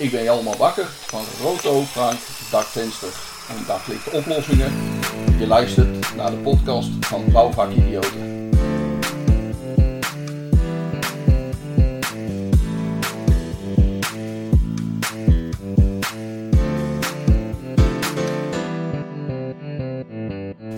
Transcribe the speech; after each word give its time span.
Ik 0.00 0.10
ben 0.10 0.22
Jelma 0.22 0.56
Bakker 0.56 0.86
van 0.86 1.24
Roto 1.42 1.82
Frank 1.82 2.18
Dakvenster 2.50 3.08
en 3.48 3.64
Daglicht 3.66 4.10
Oplossingen. 4.10 4.72
Je 5.38 5.46
luistert 5.46 6.14
naar 6.16 6.30
de 6.30 6.36
podcast 6.36 6.88
van 7.00 7.24
Bouwvakidioten. 7.32 8.48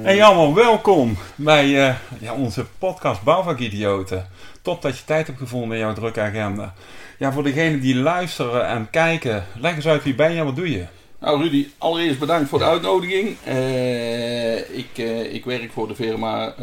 Hey 0.03 0.25
allemaal, 0.25 0.55
welkom 0.55 1.17
bij 1.35 1.67
uh, 1.67 1.95
ja, 2.19 2.35
onze 2.35 2.67
podcast 2.79 3.23
Bouwvakidioten. 3.23 4.29
Top 4.63 4.83
dat 4.83 4.99
je 4.99 5.05
tijd 5.05 5.27
hebt 5.27 5.39
gevonden 5.39 5.77
in 5.77 5.83
jouw 5.83 5.95
drukke 5.95 6.21
agenda. 6.21 6.75
Ja, 7.23 7.33
voor 7.33 7.43
degenen 7.43 7.81
die 7.81 7.95
luisteren 7.95 8.67
en 8.67 8.91
kijken, 8.91 9.47
leg 9.61 9.75
eens 9.75 9.87
uit 9.87 10.03
wie 10.03 10.15
ben 10.15 10.33
je 10.33 10.39
en 10.39 10.45
wat 10.45 10.57
doe 10.57 10.71
je? 10.71 10.87
Nou 11.21 11.43
Rudy, 11.43 11.69
allereerst 11.79 12.19
bedankt 12.19 12.49
voor 12.49 12.59
de 12.59 12.65
uitnodiging. 12.65 13.37
Uh, 13.49 14.77
ik, 14.79 14.89
uh, 14.97 15.35
ik 15.35 15.45
werk 15.45 15.73
voor 15.73 15.89
de 15.89 15.95
firma 15.95 16.55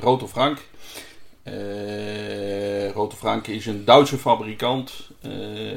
Roto 0.00 0.28
Frank. 0.28 0.58
Roto 2.94 3.16
Frank 3.16 3.46
is 3.46 3.66
een 3.66 3.84
Duitse 3.84 4.18
fabrikant, 4.18 5.10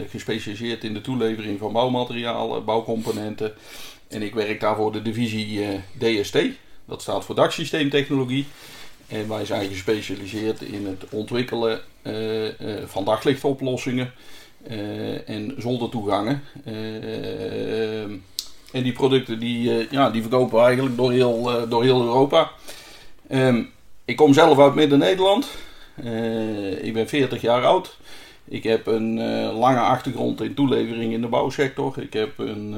gespecialiseerd 0.09 0.83
in 0.83 0.94
de 0.94 1.02
toelevering 1.02 1.59
van 1.59 1.73
bouwmaterialen, 1.73 2.66
bouwcomponenten. 2.66 3.53
En 4.08 4.21
ik 4.21 4.33
werk 4.33 4.59
daar 4.59 4.75
voor 4.75 4.91
de 4.91 5.02
divisie 5.02 5.80
DST. 5.97 6.38
Dat 6.85 7.02
staat 7.02 7.25
voor 7.25 7.35
daksysteemtechnologie. 7.35 8.45
En 9.09 9.27
wij 9.27 9.45
zijn 9.45 9.69
gespecialiseerd 9.69 10.61
in 10.61 10.85
het 10.85 11.03
ontwikkelen 11.09 11.79
uh, 12.03 12.43
uh, 12.43 12.51
van 12.85 13.05
daglichtoplossingen 13.05 14.11
uh, 14.71 15.29
en 15.29 15.55
zoldertoegangen. 15.57 16.43
en 18.71 18.83
die 18.83 18.91
producten 18.91 19.39
die, 19.39 19.88
ja, 19.91 20.09
die 20.09 20.21
verkopen 20.21 20.57
we 20.57 20.63
eigenlijk 20.63 20.97
door 20.97 21.11
heel, 21.11 21.67
door 21.69 21.83
heel 21.83 22.01
Europa. 22.01 22.51
Um, 23.31 23.69
ik 24.05 24.16
kom 24.16 24.33
zelf 24.33 24.59
uit 24.59 24.75
Midden-Nederland. 24.75 25.47
ik 26.81 26.94
ben 26.94 27.07
40 27.07 27.41
jaar 27.41 27.66
oud. 27.66 27.97
Ik 28.45 28.63
heb 28.63 28.88
een 28.88 29.19
lange 29.51 29.79
achtergrond 29.79 30.41
in 30.41 30.53
toelevering 30.53 31.13
in 31.13 31.21
de 31.21 31.27
bouwsector. 31.27 31.94
Ik 31.97 32.13
heb 32.13 32.38
een 32.38 32.75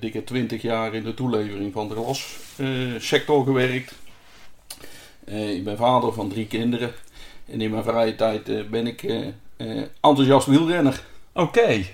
dikke 0.00 0.24
20 0.24 0.62
jaar 0.62 0.94
in 0.94 1.02
de 1.02 1.14
toelevering 1.14 1.72
van 1.72 1.88
de 1.88 1.94
glassector 1.94 3.44
gewerkt. 3.44 3.94
Uh, 5.30 5.54
ik 5.54 5.64
ben 5.64 5.76
vader 5.76 6.12
van 6.12 6.28
drie 6.28 6.46
kinderen. 6.46 6.92
En 7.46 7.60
in 7.60 7.70
mijn 7.70 7.82
vrije 7.82 8.14
tijd 8.14 8.48
uh, 8.48 8.64
ben 8.70 8.86
ik 8.86 9.02
uh, 9.02 9.26
enthousiast 10.00 10.46
wielrenner. 10.46 11.02
Oké. 11.32 11.84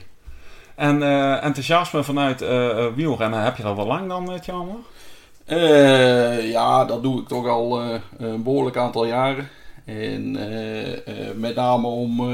En 0.75 1.03
enthousiasme 1.43 2.05
vanuit 2.05 2.41
wielrennen, 2.95 3.43
heb 3.43 3.57
je 3.57 3.63
dat 3.63 3.79
al 3.79 3.87
lang 3.87 4.09
dan, 4.09 4.41
Tjalmer? 4.41 4.77
ja, 6.51 6.85
dat 6.85 7.03
doe 7.03 7.21
ik 7.21 7.29
toch 7.29 7.49
al 7.49 7.81
een 8.19 8.43
behoorlijk 8.43 8.77
aantal 8.77 9.07
jaren. 9.07 9.49
En 9.85 10.31
met 11.37 11.55
name 11.55 11.87
om 11.87 12.33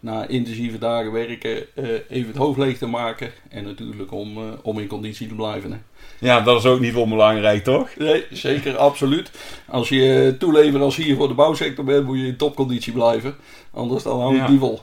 na 0.00 0.26
intensieve 0.26 0.78
dagen 0.78 1.12
werken 1.12 1.66
even 2.08 2.28
het 2.28 2.36
hoofd 2.36 2.58
leeg 2.58 2.78
te 2.78 2.86
maken. 2.86 3.30
En 3.48 3.64
natuurlijk 3.64 4.12
om, 4.12 4.38
om 4.62 4.78
in 4.78 4.86
conditie 4.86 5.28
te 5.28 5.34
blijven. 5.34 5.72
Hè. 5.72 5.78
Ja, 6.18 6.40
dat 6.40 6.58
is 6.58 6.66
ook 6.66 6.80
niet 6.80 6.94
onbelangrijk, 6.94 7.64
toch? 7.64 7.88
Nee, 7.98 8.24
zeker, 8.30 8.76
absoluut. 8.76 9.30
Als 9.68 9.88
je 9.88 10.36
toeleverancier 10.38 11.16
voor 11.16 11.28
de 11.28 11.34
bouwsector 11.34 11.84
bent, 11.84 12.06
moet 12.06 12.18
je 12.18 12.26
in 12.26 12.36
topconditie 12.36 12.92
blijven. 12.92 13.34
Anders 13.70 14.02
dan 14.02 14.20
hou 14.20 14.34
je 14.34 14.38
ja. 14.38 14.58
vol. 14.58 14.80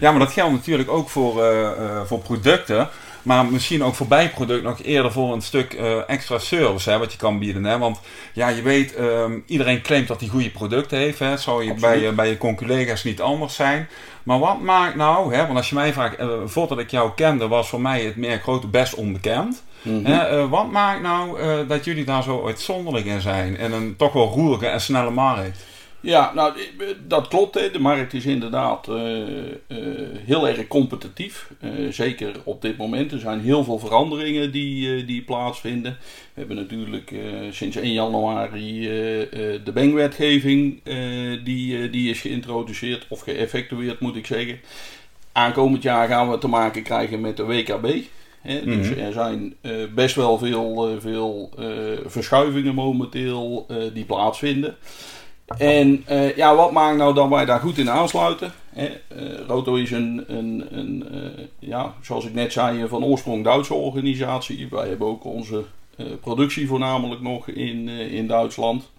ja, 0.00 0.10
maar 0.10 0.20
dat 0.20 0.32
geldt 0.32 0.52
natuurlijk 0.52 0.90
ook 0.90 1.08
voor, 1.08 1.44
voor 2.06 2.18
producten. 2.18 2.88
Maar 3.22 3.46
misschien 3.46 3.84
ook 3.84 3.94
voor 3.94 4.06
bijproduct 4.06 4.62
nog 4.62 4.82
eerder 4.82 5.12
voor 5.12 5.32
een 5.32 5.42
stuk 5.42 5.74
uh, 5.74 6.08
extra 6.08 6.38
service 6.38 6.90
hè, 6.90 6.98
wat 6.98 7.12
je 7.12 7.18
kan 7.18 7.38
bieden. 7.38 7.64
Hè? 7.64 7.78
Want 7.78 8.00
ja, 8.32 8.48
je 8.48 8.62
weet, 8.62 8.98
um, 8.98 9.42
iedereen 9.46 9.82
claimt 9.82 10.08
dat 10.08 10.20
hij 10.20 10.28
goede 10.28 10.50
producten 10.50 10.98
heeft. 10.98 11.18
Hè? 11.18 11.36
Zou 11.36 11.64
je 11.64 11.74
bij, 11.74 12.14
bij 12.14 12.28
je 12.28 12.38
conculega's 12.38 13.04
niet 13.04 13.20
anders 13.20 13.54
zijn. 13.54 13.88
Maar 14.22 14.38
wat 14.38 14.60
maakt 14.60 14.94
nou, 14.94 15.34
hè? 15.34 15.46
want 15.46 15.56
als 15.56 15.68
je 15.68 15.74
mij 15.74 15.92
vraagt, 15.92 16.16
voordat 16.44 16.78
ik 16.78 16.90
jou 16.90 17.10
kende 17.14 17.48
was 17.48 17.68
voor 17.68 17.80
mij 17.80 18.04
het 18.04 18.16
merk 18.16 18.42
Grote 18.42 18.66
best 18.66 18.94
onbekend. 18.94 19.62
Mm 19.82 20.04
-hmm. 20.04 20.14
uh, 20.14 20.50
wat 20.50 20.70
maakt 20.70 21.02
nou 21.02 21.38
dat 21.66 21.84
jullie 21.84 22.04
daar 22.04 22.22
zo 22.22 22.46
uitzonderlijk 22.46 23.06
in 23.06 23.20
zijn 23.20 23.56
en 23.56 23.72
een 23.72 23.96
toch 23.96 24.12
wel 24.12 24.28
roerige 24.28 24.66
en 24.66 24.80
snelle 24.80 25.10
markt? 25.10 25.58
Ja, 26.00 26.32
nou 26.34 26.52
dat 27.06 27.28
klopt. 27.28 27.54
Hè. 27.54 27.70
De 27.70 27.78
markt 27.78 28.14
is 28.14 28.26
inderdaad 28.26 28.88
uh, 28.88 28.96
heel 30.24 30.48
erg 30.48 30.66
competitief. 30.66 31.50
zeker 31.90 32.32
op 32.44 32.62
dit 32.62 32.76
moment. 32.76 33.12
Er 33.12 33.18
zijn 33.18 33.40
heel 33.40 33.64
veel 33.64 33.78
veranderingen 33.78 34.52
die, 34.52 35.04
die 35.04 35.22
plaatsvinden. 35.22 35.96
We 36.34 36.40
hebben 36.40 36.56
natuurlijk 36.56 37.14
sinds 37.50 37.76
1 37.76 37.92
januari 37.92 38.80
de 39.64 39.70
bankwetgeving 39.74 40.80
die, 41.44 41.90
die 41.90 42.10
is 42.10 42.20
geïntroduceerd 42.20 43.06
of 43.08 43.20
geëffectueerd 43.20 44.00
moet 44.00 44.16
ik 44.16 44.26
zeggen. 44.26 44.60
Aankomend 45.32 45.82
jaar 45.82 46.08
gaan 46.08 46.30
we 46.30 46.38
te 46.38 46.48
maken 46.48 46.82
krijgen 46.82 47.20
met 47.20 47.36
de 47.36 47.44
WKB. 47.44 48.02
Dus 48.42 48.64
mm 48.64 48.82
-hmm. 48.82 48.98
er 48.98 49.12
zijn 49.12 49.54
uh, 49.62 49.72
best 49.94 50.14
wel 50.14 50.38
veel, 50.38 50.90
uh, 50.90 51.00
veel 51.00 51.50
uh, 51.58 51.66
verschuivingen 52.06 52.74
momenteel 52.74 53.66
die 53.92 54.04
plaatsvinden. 54.04 54.76
En 55.58 56.04
ja, 56.36 56.54
wat 56.54 56.72
maakt 56.72 56.96
nou 56.96 57.14
dat 57.14 57.28
wij 57.28 57.44
daar 57.44 57.60
goed 57.60 57.78
in 57.78 57.90
aansluiten? 57.90 58.52
Hè? 58.70 58.88
Roto 59.46 59.74
is 59.74 59.90
een, 59.90 60.24
een, 60.26 60.66
een 60.70 61.04
ja, 61.58 61.94
zoals 62.02 62.24
ik 62.24 62.34
net 62.34 62.52
zei, 62.52 62.88
van 62.88 63.04
oorsprong 63.04 63.44
Duitse 63.44 63.74
organisatie. 63.74 64.68
Wij 64.70 64.88
hebben 64.88 65.06
ook 65.06 65.24
onze 65.24 65.64
productie 66.20 66.66
voornamelijk 66.66 67.20
nog 67.20 67.48
in, 67.48 67.88
in 67.88 68.26
Duitsland. 68.26 68.90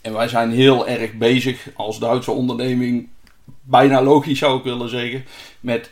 En 0.00 0.12
wij 0.12 0.28
zijn 0.28 0.50
heel 0.50 0.88
erg 0.88 1.12
bezig 1.12 1.68
als 1.74 1.98
Duitse 1.98 2.30
onderneming 2.30 3.08
bijna 3.62 4.02
logisch 4.02 4.38
zou 4.38 4.58
ik 4.58 4.64
willen 4.64 4.88
zeggen, 4.88 5.24
met 5.60 5.90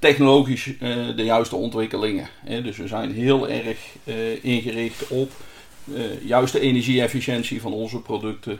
technologisch 0.00 0.70
de 1.16 1.22
juiste 1.24 1.56
ontwikkelingen. 1.56 2.28
Hè. 2.44 2.62
Dus 2.62 2.76
we 2.76 2.88
zijn 2.88 3.12
heel 3.12 3.48
erg 3.48 3.78
ingericht 4.42 5.08
op 5.08 5.30
juiste 6.24 6.60
energieefficiëntie 6.60 7.60
van 7.60 7.72
onze 7.72 8.00
producten. 8.00 8.58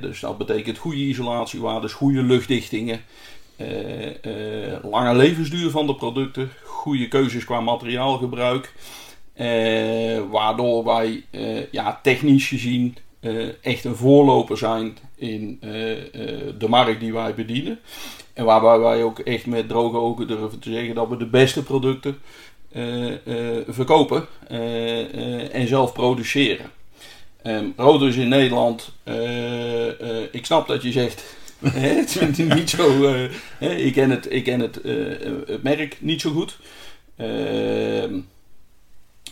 dus 0.00 0.20
dat 0.20 0.38
betekent 0.38 0.78
goede 0.78 0.98
isolatiewaardes, 0.98 1.92
goede 1.92 2.22
luchtdichtingen, 2.22 3.00
lange 4.82 5.14
levensduur 5.14 5.70
van 5.70 5.86
de 5.86 5.94
producten, 5.94 6.50
goede 6.64 7.08
keuzes 7.08 7.44
qua 7.44 7.60
materiaalgebruik. 7.60 8.74
waardoor 10.30 10.84
wij 10.84 11.24
ja, 11.70 12.00
technisch 12.02 12.48
gezien 12.48 12.96
echt 13.60 13.84
een 13.84 13.96
voorloper 13.96 14.58
zijn 14.58 14.96
in 15.16 15.58
de 16.58 16.66
markt 16.68 17.00
die 17.00 17.12
wij 17.12 17.34
bedienen. 17.34 17.78
En 18.32 18.44
waarbij 18.44 18.78
wij 18.78 19.02
ook 19.02 19.18
echt 19.18 19.46
met 19.46 19.68
droge 19.68 19.96
ogen 19.96 20.26
durven 20.26 20.58
te 20.58 20.72
zeggen 20.72 20.94
dat 20.94 21.08
we 21.08 21.16
de 21.16 21.26
beste 21.26 21.62
producten 21.62 22.18
verkopen 23.68 24.26
en 25.52 25.68
zelf 25.68 25.92
produceren. 25.92 26.70
Um, 27.42 27.72
Rodus 27.76 28.16
in 28.16 28.28
Nederland, 28.28 28.92
ik 30.30 30.46
snap 30.46 30.66
dat 30.66 30.82
je 30.82 30.92
zegt, 30.92 31.36
het 31.64 32.38
is 32.38 32.38
niet 32.38 32.70
zo, 32.70 33.14
ik 33.58 33.92
ken 33.92 34.10
het, 34.10 34.32
ik 34.32 34.44
ken 34.44 34.60
het, 34.60 34.82
merk 35.62 35.96
niet 36.00 36.20
zo 36.20 36.30
goed. 36.30 36.58
Ehm, 37.16 38.18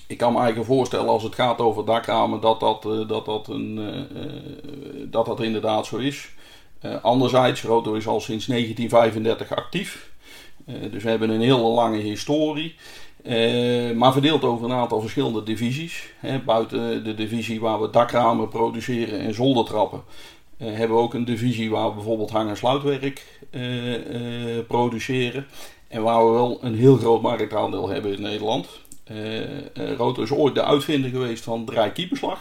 ik 0.07 0.19
kan 0.19 0.33
me 0.33 0.39
eigenlijk 0.39 0.69
voorstellen 0.69 1.09
als 1.09 1.23
het 1.23 1.35
gaat 1.35 1.59
over 1.59 1.85
dakramen 1.85 2.41
dat 2.41 2.61
dat, 2.61 2.83
dat, 2.83 3.25
dat, 3.25 3.49
een, 3.49 3.81
dat, 5.11 5.27
dat 5.27 5.41
inderdaad 5.41 5.87
zo 5.87 5.97
is. 5.97 6.29
Uh, 6.83 7.03
anderzijds, 7.03 7.63
Roto 7.63 7.95
is 7.95 8.07
al 8.07 8.21
sinds 8.21 8.47
1935 8.47 9.57
actief. 9.57 10.11
dus 10.91 11.03
we 11.03 11.09
hebben 11.09 11.31
een 11.31 11.41
hele 11.41 11.57
lange 11.57 11.99
historie. 11.99 12.75
Maar 13.97 14.13
verdeeld 14.13 14.45
over 14.45 14.65
een 14.65 14.77
aantal 14.77 15.01
verschillende 15.01 15.43
divisies. 15.43 16.13
Hè, 16.19 16.39
buiten 16.39 17.05
de 17.05 17.15
divisie 17.15 17.61
waar 17.61 17.81
we 17.81 17.91
dakramen 17.91 18.49
produceren 18.49 19.21
en 19.21 19.35
zoldertrappen. 19.35 20.03
hebben 20.57 20.97
we 20.97 21.03
ook 21.03 21.15
een 21.15 21.25
divisie 21.25 21.71
waar 21.71 21.89
we 21.89 21.95
bijvoorbeeld 21.95 22.31
hang- 22.31 22.49
en 22.49 22.57
sluitwerk 22.57 23.41
produceren. 24.69 25.47
En 25.89 26.03
waar 26.03 26.27
we 26.27 26.33
wel 26.33 26.59
een 26.63 26.75
heel 26.75 26.97
groot 26.97 27.23
marktaandeel 27.23 27.89
hebben 27.89 28.13
in 28.13 28.23
Nederland. 28.23 28.69
Uh, 29.11 29.41
uh, 29.41 29.97
Roto 29.97 30.23
is 30.23 30.31
ooit 30.31 30.55
de 30.55 30.65
uitvinder 30.65 31.11
geweest 31.11 31.45
van 31.45 31.65
draaikieperslag. 31.65 32.41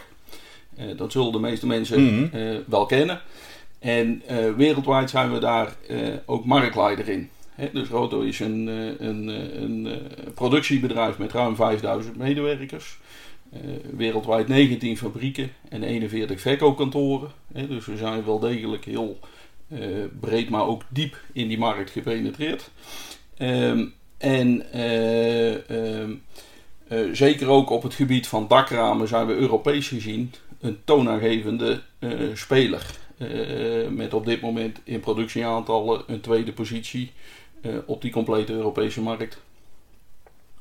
Uh, 0.78 0.96
dat 0.96 1.12
zullen 1.12 1.32
de 1.32 1.38
meeste 1.38 1.66
mensen 1.66 2.00
mm 2.00 2.28
-hmm. 2.32 2.64
wel 2.66 2.86
kennen. 2.86 3.20
En 3.78 4.22
wereldwijd 4.56 5.10
zijn 5.10 5.32
we 5.32 5.38
daar 5.38 5.76
ook 6.26 6.44
marktleider 6.44 7.08
in. 7.08 7.30
Dus 7.72 7.88
Roto 7.88 8.20
is 8.20 8.40
een, 8.40 8.66
een, 9.06 9.28
een, 9.62 10.02
productiebedrijf 10.34 11.18
met 11.18 11.32
ruim 11.32 11.56
5000 11.56 12.16
medewerkers. 12.16 12.98
wereldwijd 13.96 14.48
19 14.48 14.96
fabrieken 14.96 15.52
en 15.68 15.82
41 15.82 16.40
verkoopkantoren. 16.40 17.30
He, 17.52 17.68
dus 17.68 17.86
we 17.86 17.96
zijn 17.96 18.24
wel 18.24 18.38
degelijk 18.38 18.84
heel 18.84 19.18
breed, 20.20 20.50
maar 20.50 20.66
ook 20.66 20.82
diep 20.88 21.20
in 21.32 21.48
die 21.48 21.58
markt 21.58 21.90
gepenetreerd. 21.90 22.70
Ehm, 23.36 23.86
en 24.18 24.72
ehm, 24.72 26.14
zeker 27.12 27.48
ook 27.48 27.70
op 27.70 27.82
het 27.82 27.94
gebied 27.94 28.26
van 28.26 28.48
dakramen 28.48 29.08
zijn 29.08 29.26
we 29.26 29.34
Europees 29.34 29.88
gezien 29.88 30.32
een 30.60 30.78
toonaangevende 30.84 31.80
speler. 32.34 33.00
met 33.90 34.14
op 34.14 34.26
dit 34.26 34.40
moment 34.40 34.80
in 34.84 35.00
productieaantallen 35.00 36.02
een 36.06 36.20
tweede 36.20 36.52
positie 36.52 37.12
op 37.86 38.02
die 38.02 38.12
complete 38.12 38.52
Europese 38.52 39.00
markt. 39.00 39.38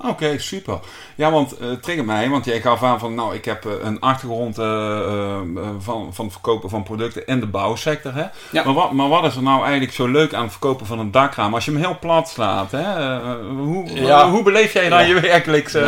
Oké, 0.07 0.38
super. 0.38 0.80
Ja, 1.15 1.31
want 1.31 1.62
uh, 1.62 1.71
trigger 1.71 2.06
mij, 2.06 2.30
want 2.30 2.45
jij 2.45 2.62
gaf 2.62 2.83
aan 2.83 3.00
van, 3.00 3.15
nou, 3.15 3.36
ik 3.36 3.45
heb 3.45 3.65
uh, 3.65 3.71
een 3.81 4.00
achtergrond 4.00 4.59
uh, 4.59 5.39
van, 5.80 6.13
van 6.13 6.25
het 6.25 6.33
verkopen 6.33 6.69
van 6.69 6.83
producten 6.83 7.25
in 7.25 7.39
de 7.39 7.45
bouwsector. 7.48 8.13
Hè? 8.13 8.25
Ja. 8.51 8.63
Maar, 8.63 8.74
wat, 8.74 8.92
maar 8.92 9.09
wat 9.09 9.24
is 9.24 9.36
er 9.36 9.42
nou 9.44 9.62
eigenlijk 9.62 9.94
zo 9.94 10.07
leuk 10.07 10.33
aan 10.33 10.42
het 10.42 10.51
verkopen 10.51 10.86
van 10.86 11.00
een 11.00 11.12
dakraam? 11.12 11.53
Als 11.53 11.65
je 11.65 11.71
hem 11.71 11.80
heel 11.80 11.98
plat 12.00 12.30
slaat, 12.30 12.71
hè? 12.71 13.18
hoe, 13.42 13.94
ja. 13.94 14.30
hoe 14.30 14.44
beleef 14.44 14.74
jij 14.74 14.89
dan 14.89 15.00
ja. 15.00 15.06
je, 15.06 15.19
werkelijkse, 15.19 15.80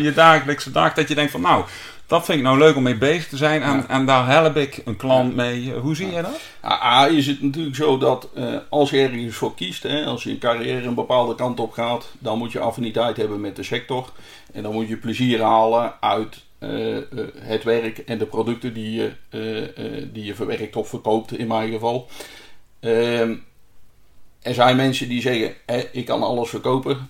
je 0.00 0.12
dagelijkse 0.14 0.70
dag? 0.70 0.94
Dat 0.94 1.08
je 1.08 1.14
denkt 1.14 1.32
van, 1.32 1.40
nou, 1.40 1.64
dat 2.06 2.24
vind 2.24 2.38
ik 2.38 2.44
nou 2.44 2.58
leuk 2.58 2.76
om 2.76 2.82
mee 2.82 2.98
bezig 2.98 3.28
te 3.28 3.36
zijn 3.36 3.62
en, 3.62 3.88
en 3.88 4.06
daar 4.06 4.26
help 4.26 4.56
ik 4.56 4.82
een 4.84 4.96
klant 4.96 5.34
mee. 5.34 5.72
Hoe 5.72 5.96
zie 5.96 6.10
je 6.10 6.22
dat? 6.22 6.40
A, 6.64 7.06
is 7.06 7.26
het 7.26 7.42
natuurlijk 7.42 7.76
zo 7.76 7.98
dat 7.98 8.28
uh, 8.34 8.56
als 8.68 8.90
je 8.90 9.00
ergens 9.00 9.36
voor 9.36 9.54
kiest, 9.54 9.82
hè, 9.82 10.04
als 10.04 10.22
je 10.22 10.30
een 10.30 10.38
carrière 10.38 10.86
een 10.86 10.94
bepaalde 10.94 11.34
kant 11.34 11.60
op 11.60 11.72
gaat, 11.72 12.08
dan 12.18 12.38
moet 12.38 12.52
je 12.52 12.60
affiniteit 12.60 13.16
hebben 13.16 13.40
met 13.40 13.56
de 13.56 13.62
sector. 13.62 14.12
En 14.52 14.62
dan 14.62 14.72
moet 14.72 14.88
je 14.88 14.96
plezier 14.96 15.42
halen 15.42 15.94
uit 16.00 16.42
uh, 16.58 16.96
uh, 16.96 17.02
het 17.38 17.64
werk 17.64 17.98
en 17.98 18.18
de 18.18 18.26
producten 18.26 18.74
die 18.74 18.92
je, 18.92 19.12
die 20.12 20.24
je 20.24 20.34
verwerkt 20.34 20.76
of 20.76 20.88
verkoopt, 20.88 21.38
in 21.38 21.46
mijn 21.46 21.70
geval. 21.72 22.08
Ehm, 22.80 23.34
er 24.42 24.54
zijn 24.54 24.76
mensen 24.76 25.08
die 25.08 25.20
zeggen: 25.20 25.54
ik 25.92 26.04
kan 26.04 26.22
alles 26.22 26.48
verkopen 26.48 27.08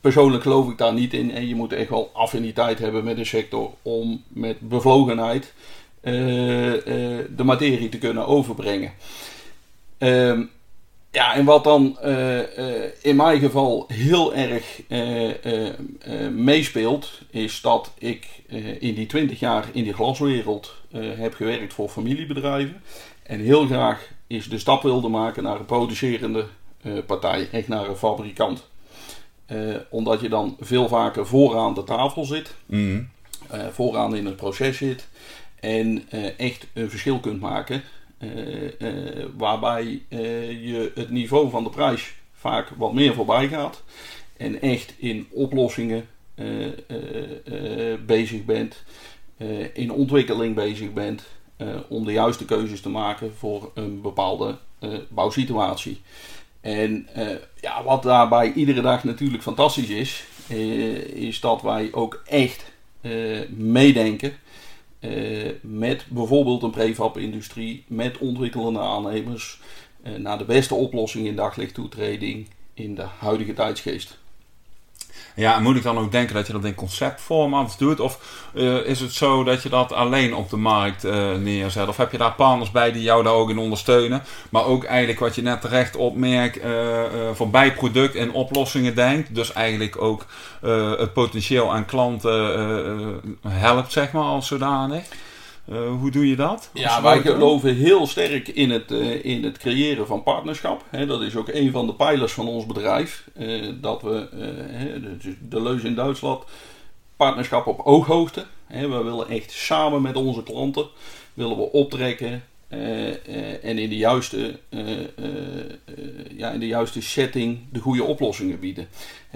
persoonlijk 0.00 0.42
geloof 0.42 0.70
ik 0.70 0.78
daar 0.78 0.94
niet 0.94 1.14
in. 1.14 1.30
En 1.30 1.48
je 1.48 1.54
moet 1.54 1.72
echt 1.72 1.88
wel 1.88 2.10
affiniteit 2.12 2.78
hebben 2.78 3.04
met 3.04 3.16
de 3.16 3.24
sector 3.24 3.70
om 3.82 4.22
met 4.28 4.68
bevlogenheid 4.68 5.52
uh, 6.02 6.72
uh, 6.72 6.82
de 7.36 7.44
materie 7.44 7.88
te 7.88 7.98
kunnen 7.98 8.26
overbrengen. 8.26 8.92
Uh, 9.98 10.40
ja, 11.10 11.34
en 11.34 11.44
wat 11.44 11.64
dan 11.64 11.98
uh, 12.04 12.38
in 13.02 13.16
mijn 13.16 13.40
geval 13.40 13.84
heel 13.88 14.34
erg 14.34 14.82
meespeelt, 16.32 17.20
is 17.30 17.60
dat 17.60 17.92
ik 17.98 18.28
in 18.78 18.94
die 18.94 19.06
20 19.06 19.40
jaar 19.40 19.68
in 19.72 19.84
die 19.84 19.92
glaswereld 19.92 20.74
heb 20.92 21.34
gewerkt 21.34 21.74
voor 21.74 21.88
familiebedrijven. 21.88 22.82
En 23.22 23.40
heel 23.40 23.66
graag 23.66 24.08
is 24.26 24.48
de 24.48 24.58
stap 24.58 24.82
wilde 24.82 25.08
maken 25.08 25.42
naar 25.42 25.58
een 25.58 25.64
producerende 25.64 26.46
partij, 27.06 27.48
echt 27.52 27.68
naar 27.68 27.88
een 27.88 27.96
fabrikant. 27.96 28.69
Uh, 29.52 29.76
omdat 29.88 30.20
je 30.20 30.28
dan 30.28 30.56
veel 30.60 30.88
vaker 30.88 31.26
vooraan 31.26 31.74
de 31.74 31.84
tafel 31.84 32.24
zit, 32.24 32.54
mm. 32.66 33.08
uh, 33.54 33.66
vooraan 33.66 34.16
in 34.16 34.26
het 34.26 34.36
proces 34.36 34.76
zit 34.76 35.08
en 35.60 36.02
uh, 36.14 36.38
echt 36.38 36.66
een 36.72 36.90
verschil 36.90 37.20
kunt 37.20 37.40
maken. 37.40 37.82
waarbij 39.36 40.02
je 40.60 40.92
het 40.94 41.10
niveau 41.10 41.50
van 41.50 41.64
de 41.64 41.70
prijs 41.70 42.14
vaak 42.32 42.68
wat 42.76 42.92
meer 42.92 43.14
voorbij 43.14 43.48
gaat 43.48 43.82
en 44.36 44.60
echt 44.60 44.94
in 44.96 45.26
oplossingen 45.30 46.06
bezig 48.06 48.44
bent, 48.44 48.82
in 49.72 49.92
ontwikkeling 49.92 50.54
bezig 50.54 50.92
bent 50.92 51.26
om 51.88 52.04
de 52.04 52.12
juiste 52.12 52.44
keuzes 52.44 52.80
te 52.80 52.88
maken 52.88 53.34
voor 53.36 53.70
een 53.74 54.00
bepaalde 54.00 54.58
bouwsituatie. 55.08 56.00
En 56.60 57.08
uh, 57.16 57.28
ja, 57.60 57.84
wat 57.84 58.02
daarbij 58.02 58.52
iedere 58.52 58.80
dag 58.80 59.04
natuurlijk 59.04 59.42
fantastisch 59.42 59.88
is, 59.88 60.24
uh, 60.48 60.96
is 61.04 61.40
dat 61.40 61.62
wij 61.62 61.88
ook 61.92 62.22
echt 62.26 62.72
uh, 63.00 63.40
meedenken 63.48 64.32
met 65.60 66.04
bijvoorbeeld 66.08 66.62
een 66.62 66.70
prefab-industrie, 66.70 67.84
met 67.88 68.18
ontwikkelende 68.18 68.78
aannemers, 68.78 69.60
naar 70.16 70.38
de 70.38 70.44
beste 70.44 70.74
oplossing 70.74 71.26
in 71.26 71.36
daglichttoetreding 71.36 72.48
in 72.74 72.94
de 72.94 73.06
huidige 73.18 73.52
tijdsgeest. 73.52 74.19
Ja, 75.34 75.58
moet 75.58 75.76
ik 75.76 75.82
dan 75.82 75.98
ook 75.98 76.12
denken 76.12 76.34
dat 76.34 76.46
je 76.46 76.52
dat 76.52 76.64
in 76.64 76.74
conceptvorm 76.74 77.54
anders 77.54 77.76
doet? 77.76 78.00
Of 78.00 78.18
uh, 78.54 78.86
is 78.86 79.00
het 79.00 79.12
zo 79.12 79.44
dat 79.44 79.62
je 79.62 79.68
dat 79.68 79.92
alleen 79.92 80.34
op 80.34 80.50
de 80.50 80.56
markt 80.56 81.04
uh, 81.04 81.34
neerzet? 81.34 81.88
Of 81.88 81.96
heb 81.96 82.12
je 82.12 82.18
daar 82.18 82.32
partners 82.32 82.70
bij 82.70 82.92
die 82.92 83.02
jou 83.02 83.22
daar 83.22 83.32
ook 83.32 83.50
in 83.50 83.58
ondersteunen? 83.58 84.22
Maar 84.50 84.64
ook 84.64 84.84
eigenlijk 84.84 85.20
wat 85.20 85.34
je 85.34 85.42
net 85.42 85.60
terecht 85.60 85.96
opmerkt, 85.96 86.64
uh, 86.64 87.00
voor 87.32 87.50
bijproduct 87.50 88.14
en 88.14 88.32
oplossingen 88.32 88.94
denkt. 88.94 89.34
Dus 89.34 89.52
eigenlijk 89.52 90.02
ook 90.02 90.26
het 90.60 91.12
potentieel 91.12 91.72
aan 91.72 91.84
klanten 91.84 93.20
helpt, 93.48 93.92
zeg 93.92 94.12
maar, 94.12 94.22
als 94.22 94.46
zodanig. 94.46 95.04
Uh, 95.70 95.90
hoe 95.98 96.10
doe 96.10 96.28
je 96.28 96.36
dat? 96.36 96.70
Ja, 96.74 97.02
wij 97.02 97.20
geloven 97.20 97.74
heel 97.74 98.06
sterk 98.06 98.48
in 98.48 98.70
het, 98.70 98.90
uh, 98.90 99.24
in 99.24 99.44
het 99.44 99.58
creëren 99.58 100.06
van 100.06 100.22
partnerschap. 100.22 100.84
He, 100.88 101.06
dat 101.06 101.22
is 101.22 101.36
ook 101.36 101.48
een 101.48 101.70
van 101.70 101.86
de 101.86 101.94
pijlers 101.94 102.32
van 102.32 102.48
ons 102.48 102.66
bedrijf. 102.66 103.28
Uh, 103.38 103.72
dat 103.80 104.02
we, 104.02 104.28
de, 105.22 105.36
de 105.48 105.62
leus 105.62 105.82
in 105.82 105.94
Duitsland, 105.94 106.44
partnerschap 107.16 107.66
op 107.66 107.80
ooghoogte. 107.80 108.44
He, 108.66 108.88
we 108.88 109.02
willen 109.02 109.28
echt 109.28 109.50
samen 109.50 110.02
met 110.02 110.16
onze 110.16 110.42
klanten 110.42 110.86
willen 111.34 111.56
we 111.56 111.72
optrekken 111.72 112.44
en 113.62 113.78
in 113.78 113.88
de, 113.88 113.96
juiste, 113.96 114.58
ja, 116.36 116.50
in 116.50 116.60
de 116.60 116.66
juiste 116.66 117.02
setting 117.02 117.58
de 117.72 117.78
goede 117.78 118.04
oplossingen 118.04 118.60
bieden. 118.60 118.88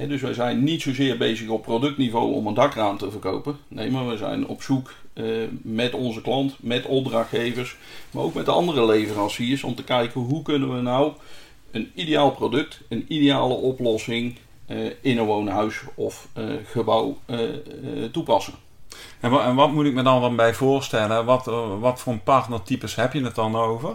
dus 0.08 0.20
wij 0.20 0.34
zijn 0.34 0.64
niet 0.64 0.82
zozeer 0.82 1.18
bezig 1.18 1.48
op 1.48 1.62
productniveau 1.62 2.32
om 2.32 2.46
een 2.46 2.54
dakraam 2.54 2.98
te 2.98 3.10
verkopen. 3.10 3.56
Nee, 3.68 3.90
maar 3.90 4.08
we 4.08 4.16
zijn 4.16 4.46
op 4.46 4.62
zoek 4.62 4.94
met 5.62 5.94
onze 5.94 6.20
klant, 6.20 6.54
met 6.60 6.86
opdrachtgevers, 6.86 7.76
maar 8.10 8.22
ook 8.22 8.34
met 8.34 8.44
de 8.44 8.52
andere 8.52 8.86
leveranciers 8.86 9.62
om 9.62 9.74
te 9.74 9.84
kijken 9.84 10.20
hoe 10.20 10.42
kunnen 10.42 10.74
we 10.74 10.80
nou 10.80 11.12
een 11.70 11.90
ideaal 11.94 12.30
product, 12.30 12.80
een 12.88 13.04
ideale 13.08 13.54
oplossing 13.54 14.36
in 15.00 15.18
een 15.18 15.26
woonhuis 15.26 15.80
of 15.94 16.28
gebouw 16.64 17.18
toepassen. 18.12 18.54
En 19.20 19.30
wat, 19.30 19.44
en 19.44 19.54
wat, 19.54 19.72
moet 19.72 19.86
ik 19.86 19.94
me 19.94 20.02
dan 20.02 20.36
bij 20.36 20.54
voorstellen? 20.54 21.24
Wat, 21.24 21.44
wat 21.80 22.00
voor 22.00 22.18
partnertypes 22.18 22.94
heb 22.94 23.12
je 23.12 23.24
het 23.24 23.34
dan 23.34 23.56
over? 23.56 23.90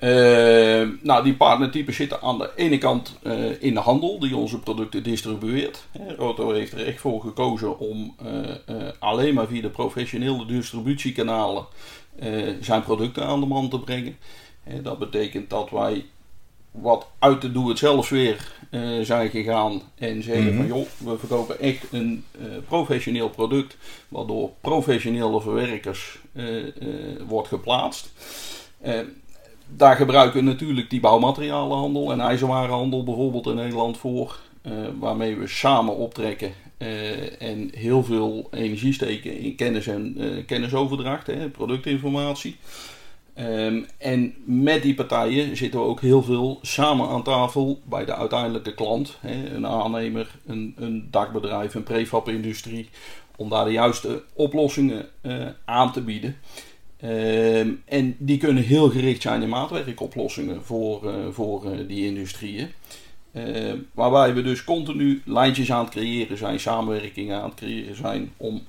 Uh, 0.00 0.88
nou, 1.02 1.24
die 1.24 1.34
partnertypes 1.34 1.96
zitten 1.96 2.22
aan 2.22 2.38
de 2.38 2.50
ene 2.56 2.78
kant 2.78 3.18
uh, 3.22 3.62
in 3.62 3.74
de 3.74 3.80
handel 3.80 4.18
die 4.18 4.36
onze 4.36 4.58
producten 4.58 5.02
distribueert. 5.02 5.86
Roto 6.16 6.52
heeft 6.52 6.72
er 6.72 6.86
echt 6.86 7.00
voor 7.00 7.20
gekozen 7.20 7.78
om 7.78 8.16
alleen 8.98 9.34
maar 9.34 9.46
via 9.46 9.62
de 9.62 9.68
professionele 9.68 10.46
distributiekanalen 10.46 11.66
zijn 12.60 12.82
producten 12.82 13.26
aan 13.26 13.40
de 13.40 13.46
man 13.46 13.68
te 13.68 13.80
brengen. 13.80 14.16
dat 14.82 14.98
betekent 14.98 15.50
dat 15.50 15.70
wij 15.70 16.04
wat 16.72 17.06
uit 17.18 17.40
de 17.40 17.52
doe-het-zelf 17.52 18.08
weer 18.08 18.52
zijn 19.02 19.30
gegaan 19.30 19.82
en 19.94 20.22
zeggen 20.22 20.42
mm 20.42 20.48
-hmm. 20.48 20.56
van 20.56 20.66
joh, 20.66 20.86
we 20.98 21.18
verkopen 21.18 21.60
echt 21.60 21.86
een 21.90 22.24
professioneel 22.66 23.28
product 23.28 23.76
wat 24.08 24.28
door 24.28 24.50
professionele 24.60 25.40
verwerkers 25.40 26.18
wordt 27.26 27.48
geplaatst 27.48 28.10
daar 29.76 29.96
gebruiken 29.96 30.44
we 30.44 30.50
natuurlijk 30.50 30.90
die 30.90 31.00
bouwmaterialenhandel 31.00 32.12
en 32.12 32.20
ijzerwarenhandel 32.20 33.04
bijvoorbeeld 33.04 33.46
in 33.46 33.54
Nederland 33.54 33.98
voor. 33.98 34.38
Uh, 34.66 34.72
waarmee 34.98 35.36
we 35.36 35.46
samen 35.46 35.96
optrekken 35.96 36.52
uh, 36.78 37.42
en 37.42 37.70
heel 37.74 38.04
veel 38.04 38.48
energie 38.50 38.92
steken 38.92 39.38
in 39.38 39.54
kennis 39.54 39.86
en 39.86 40.14
uh, 40.18 40.46
kennisoverdracht, 40.46 41.26
hè, 41.26 41.48
productinformatie. 41.48 42.56
Um, 43.38 43.86
en 43.98 44.34
met 44.44 44.82
die 44.82 44.94
partijen 44.94 45.56
zitten 45.56 45.80
we 45.80 45.86
ook 45.86 46.00
heel 46.00 46.22
veel 46.22 46.58
samen 46.62 47.08
aan 47.08 47.22
tafel 47.22 47.80
bij 47.84 48.04
de 48.04 48.14
uiteindelijke 48.14 48.74
klant. 48.74 49.18
Hè, 49.20 49.54
een 49.54 49.66
aannemer, 49.66 50.30
een, 50.46 50.74
een 50.76 51.08
dakbedrijf, 51.10 51.74
een 51.74 51.82
prefab-industrie. 51.82 52.88
Om 53.36 53.48
daar 53.48 53.64
de 53.64 53.70
juiste 53.70 54.22
oplossingen 54.34 55.06
aan 55.64 55.92
te 55.92 56.00
bieden. 56.00 56.36
Ehm, 57.02 57.70
en 57.84 58.16
die 58.18 58.38
kunnen 58.38 58.62
heel 58.62 58.90
gericht 58.90 59.22
zijn 59.22 59.42
in 59.42 59.48
maatwerkoplossingen 59.48 60.64
voor, 60.64 61.04
uh, 61.04 61.14
voor 61.30 61.64
uh, 61.64 61.88
die 61.88 62.06
industrieën. 62.06 62.68
Uh, 63.32 63.72
waarbij 63.92 64.34
we 64.34 64.42
dus 64.42 64.64
continu 64.64 65.22
lijntjes 65.24 65.72
aan 65.72 65.84
het 65.84 65.92
creëren 65.92 66.38
zijn, 66.38 66.60
samenwerkingen 66.60 67.40
aan 67.40 67.48
het 67.48 67.58
creëren 67.58 67.96
zijn 67.96 68.32
om 68.36 68.62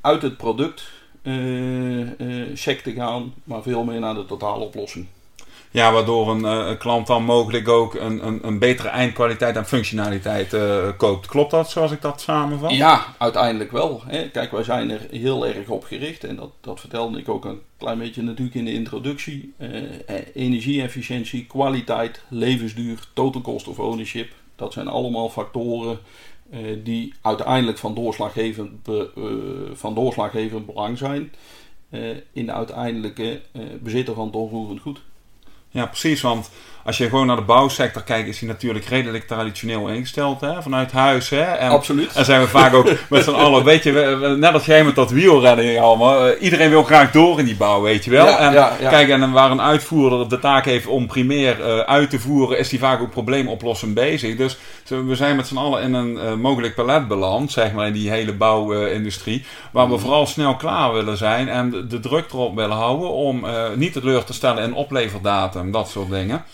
uit 0.00 0.22
het 0.22 0.36
product 0.36 0.90
sec 2.54 2.80
te 2.80 2.92
gaan, 2.92 3.34
maar 3.44 3.62
veel 3.62 3.84
meer 3.84 4.00
naar 4.00 4.14
de 4.14 4.26
totale 4.26 4.64
oplossing. 4.64 5.06
Ja, 5.72 5.92
waardoor 5.92 6.30
een, 6.30 6.40
uh, 6.40 6.66
een, 6.68 6.78
klant 6.78 7.06
dan 7.06 7.24
mogelijk 7.24 7.68
ook 7.68 7.94
een, 7.94 8.26
een, 8.26 8.46
een 8.46 8.58
betere 8.58 8.88
eindkwaliteit 8.88 9.56
en 9.56 9.66
functionaliteit 9.66 10.52
uh, 10.52 10.88
koopt. 10.96 11.26
Klopt 11.26 11.50
dat 11.50 11.70
zoals 11.70 11.90
ik 11.90 12.00
dat 12.00 12.20
samenvat? 12.20 12.70
Ja, 12.70 13.04
uiteindelijk 13.18 13.70
wel. 13.70 14.02
Hè. 14.06 14.28
Kijk, 14.28 14.50
wij 14.50 14.64
zijn 14.64 14.90
er 14.90 15.06
heel 15.10 15.46
erg 15.46 15.68
op 15.68 15.84
gericht 15.84 16.24
en 16.24 16.36
dat, 16.36 16.50
dat 16.60 16.80
vertelde 16.80 17.18
ik 17.18 17.28
ook 17.28 17.44
een 17.44 17.60
klein 17.78 17.98
beetje 17.98 18.22
natuurlijk 18.22 18.56
in 18.56 18.64
de 18.64 18.72
introductie. 18.72 19.54
Uh, 19.58 19.68
energieefficiëntie, 20.34 21.46
kwaliteit, 21.46 22.22
levensduur, 22.28 22.98
total 23.12 23.40
cost 23.40 23.68
of 23.68 23.78
ownership. 23.78 24.32
Dat 24.62 24.72
zijn 24.72 24.88
allemaal 24.88 25.28
factoren 25.28 25.98
die 26.82 27.14
uiteindelijk 27.20 27.78
van 27.78 27.94
doorslaggevend, 27.94 28.88
van 29.72 29.94
doorslaggevend 29.94 30.66
belang 30.66 30.98
zijn 30.98 31.32
in 32.32 32.46
de 32.46 32.52
uiteindelijke 32.52 33.40
bezitter 33.80 34.14
van 34.14 34.26
het 34.26 34.34
onroerend 34.34 34.80
goed. 34.80 35.02
Ja, 35.72 35.86
precies. 35.86 36.20
Want 36.20 36.50
als 36.84 36.98
je 36.98 37.08
gewoon 37.08 37.26
naar 37.26 37.36
de 37.36 37.42
bouwsector 37.42 38.02
kijkt, 38.02 38.28
is 38.28 38.38
die 38.38 38.48
natuurlijk 38.48 38.84
redelijk 38.84 39.26
traditioneel 39.26 39.88
ingesteld. 39.88 40.40
Hè? 40.40 40.62
Vanuit 40.62 40.92
huis. 40.92 41.28
Hè? 41.28 41.42
En, 41.42 41.70
Absoluut. 41.70 42.12
En 42.12 42.24
zijn 42.24 42.40
we 42.40 42.48
vaak 42.48 42.74
ook 42.74 42.92
met 43.10 43.24
z'n 43.24 43.30
allen, 43.30 43.64
weet 43.64 43.82
je, 43.82 44.36
net 44.38 44.52
als 44.52 44.64
jij 44.64 44.84
met 44.84 44.94
dat 44.94 45.10
wielrennen 45.10 45.78
allemaal. 45.78 46.28
Uh, 46.28 46.42
iedereen 46.42 46.70
wil 46.70 46.82
graag 46.82 47.10
door 47.10 47.38
in 47.38 47.44
die 47.44 47.56
bouw, 47.56 47.80
weet 47.80 48.04
je 48.04 48.10
wel. 48.10 48.26
Ja, 48.26 48.38
en 48.38 48.52
ja, 48.52 48.76
ja. 48.80 48.90
kijk, 48.90 49.08
en 49.08 49.30
waar 49.30 49.50
een 49.50 49.60
uitvoerder 49.60 50.28
de 50.28 50.38
taak 50.38 50.64
heeft 50.64 50.86
om 50.86 51.06
primair 51.06 51.58
uh, 51.58 51.78
uit 51.78 52.10
te 52.10 52.20
voeren, 52.20 52.58
is 52.58 52.68
die 52.68 52.78
vaak 52.78 53.00
ook 53.00 53.10
probleemoplossend 53.10 53.94
bezig. 53.94 54.36
Dus 54.36 54.58
we 54.88 55.14
zijn 55.14 55.36
met 55.36 55.46
z'n 55.46 55.56
allen 55.56 55.82
in 55.82 55.94
een 55.94 56.14
uh, 56.14 56.34
mogelijk 56.34 56.74
palet 56.74 57.08
beland, 57.08 57.52
zeg 57.52 57.72
maar, 57.72 57.86
in 57.86 57.92
die 57.92 58.10
hele 58.10 58.32
bouwindustrie. 58.32 59.44
waar 59.70 59.86
we 59.86 59.92
mm. 59.92 60.00
vooral 60.00 60.26
snel 60.26 60.56
klaar 60.56 60.92
willen 60.92 61.16
zijn 61.16 61.48
en 61.48 61.70
de, 61.70 61.86
de 61.86 62.00
druk 62.00 62.32
erop 62.32 62.54
willen 62.54 62.76
houden 62.76 63.10
om 63.10 63.46
niet 63.74 63.92
teleur 63.92 64.24
te 64.24 64.32
stellen 64.32 64.64
in 64.64 64.74
opleverdatum, 64.74 65.61
dat 65.70 65.88
soort 65.88 66.10
dingen. 66.10 66.44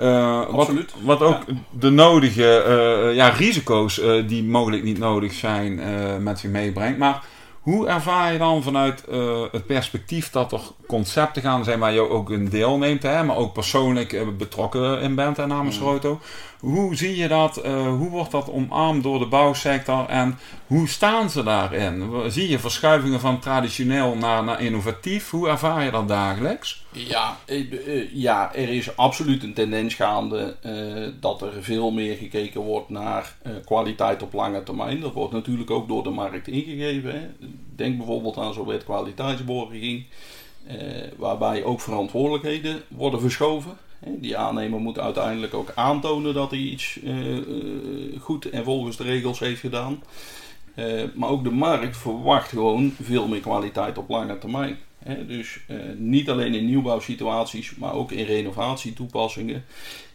Uh, 0.00 0.42
wat, 0.50 0.70
wat, 1.02 1.20
ook 1.20 1.42
de 1.70 1.90
nodige 1.90 2.64
uh, 3.08 3.14
ja, 3.14 3.28
risico's 3.28 3.98
uh, 3.98 4.28
die 4.28 4.44
mogelijk 4.44 4.82
niet 4.82 4.98
nodig 4.98 5.32
zijn 5.32 5.80
met 6.22 6.38
zich 6.38 6.50
meebrengt. 6.50 6.98
Maar 6.98 7.22
hoe 7.60 7.86
ervaar 7.86 8.32
je 8.32 8.38
dan 8.38 8.62
vanuit 8.62 9.04
het 9.52 9.66
perspectief 9.66 10.30
dat 10.30 10.52
er 10.52 10.60
concepten 10.86 11.42
gaan 11.42 11.64
zijn 11.64 11.78
waar 11.78 11.92
je 11.92 12.08
ook 12.08 12.30
een 12.30 12.48
deel 12.48 12.78
neemt, 12.78 13.02
hè, 13.02 13.24
maar 13.24 13.36
ook 13.36 13.52
persoonlijk 13.52 14.36
betrokken 14.38 15.00
in 15.00 15.14
bent 15.14 15.36
hè, 15.36 15.46
namens 15.46 15.78
mm. 15.78 15.84
Roto? 15.84 16.20
Hoe 16.64 16.96
zie 16.96 17.16
je 17.16 17.28
dat? 17.28 17.64
Uh, 17.64 17.86
hoe 17.86 18.10
wordt 18.10 18.30
dat 18.30 18.50
omarmd 18.50 19.02
door 19.02 19.18
de 19.18 19.26
bouwsector 19.26 20.08
en 20.08 20.38
hoe 20.66 20.88
staan 20.88 21.30
ze 21.30 21.42
daarin? 21.42 22.10
Zie 22.28 22.48
je 22.48 22.58
verschuivingen 22.58 23.20
van 23.20 23.38
traditioneel 23.38 24.16
naar, 24.16 24.44
naar 24.44 24.60
innovatief? 24.60 25.30
Hoe 25.30 25.48
ervaar 25.48 25.84
je 25.84 25.90
dat 25.90 26.08
dagelijks? 26.08 26.84
Ja, 26.90 27.36
uh, 27.46 28.14
ja 28.14 28.54
er 28.54 28.68
is 28.68 28.96
absoluut 28.96 29.42
een 29.42 29.54
tendens 29.54 29.94
gaande 29.94 30.56
uh, 30.66 31.08
dat 31.20 31.42
er 31.42 31.52
veel 31.60 31.90
meer 31.90 32.16
gekeken 32.16 32.60
wordt 32.60 32.88
naar 32.88 33.36
kwaliteit 33.64 34.22
op 34.22 34.32
lange 34.32 34.62
termijn. 34.62 35.00
Dat 35.00 35.12
wordt 35.12 35.32
natuurlijk 35.32 35.70
ook 35.70 35.88
door 35.88 36.02
de 36.02 36.10
markt 36.10 36.48
ingegeven. 36.48 37.36
Denk 37.76 37.96
bijvoorbeeld 37.96 38.38
aan 38.38 38.54
zo'n 38.54 38.66
wet 38.66 38.84
kwaliteitsborging, 38.84 40.04
waarbij 41.16 41.64
ook 41.64 41.80
verantwoordelijkheden 41.80 42.82
worden 42.88 43.20
verschoven. 43.20 43.76
Die 44.06 44.36
aannemer 44.36 44.80
moet 44.80 44.98
uiteindelijk 44.98 45.54
ook 45.54 45.72
aantonen 45.74 46.34
dat 46.34 46.50
hij 46.50 46.58
iets 46.58 46.98
uh, 47.02 47.42
goed 48.20 48.50
en 48.50 48.64
volgens 48.64 48.96
de 48.96 49.04
regels 49.04 49.38
heeft 49.38 49.60
gedaan. 49.60 50.02
Uh, 50.76 51.02
maar 51.14 51.28
ook 51.28 51.44
de 51.44 51.50
markt 51.50 51.96
verwacht 51.96 52.48
gewoon 52.48 52.94
veel 53.02 53.28
meer 53.28 53.40
kwaliteit 53.40 53.98
op 53.98 54.08
lange 54.08 54.38
termijn. 54.38 54.78
Hè? 54.98 55.26
Dus 55.26 55.60
niet 55.96 56.30
alleen 56.30 56.54
in 56.54 56.66
nieuwbouwsituaties, 56.66 57.74
maar 57.76 57.94
ook 57.94 58.12
in 58.12 58.24
renovatietoepassingen 58.24 59.64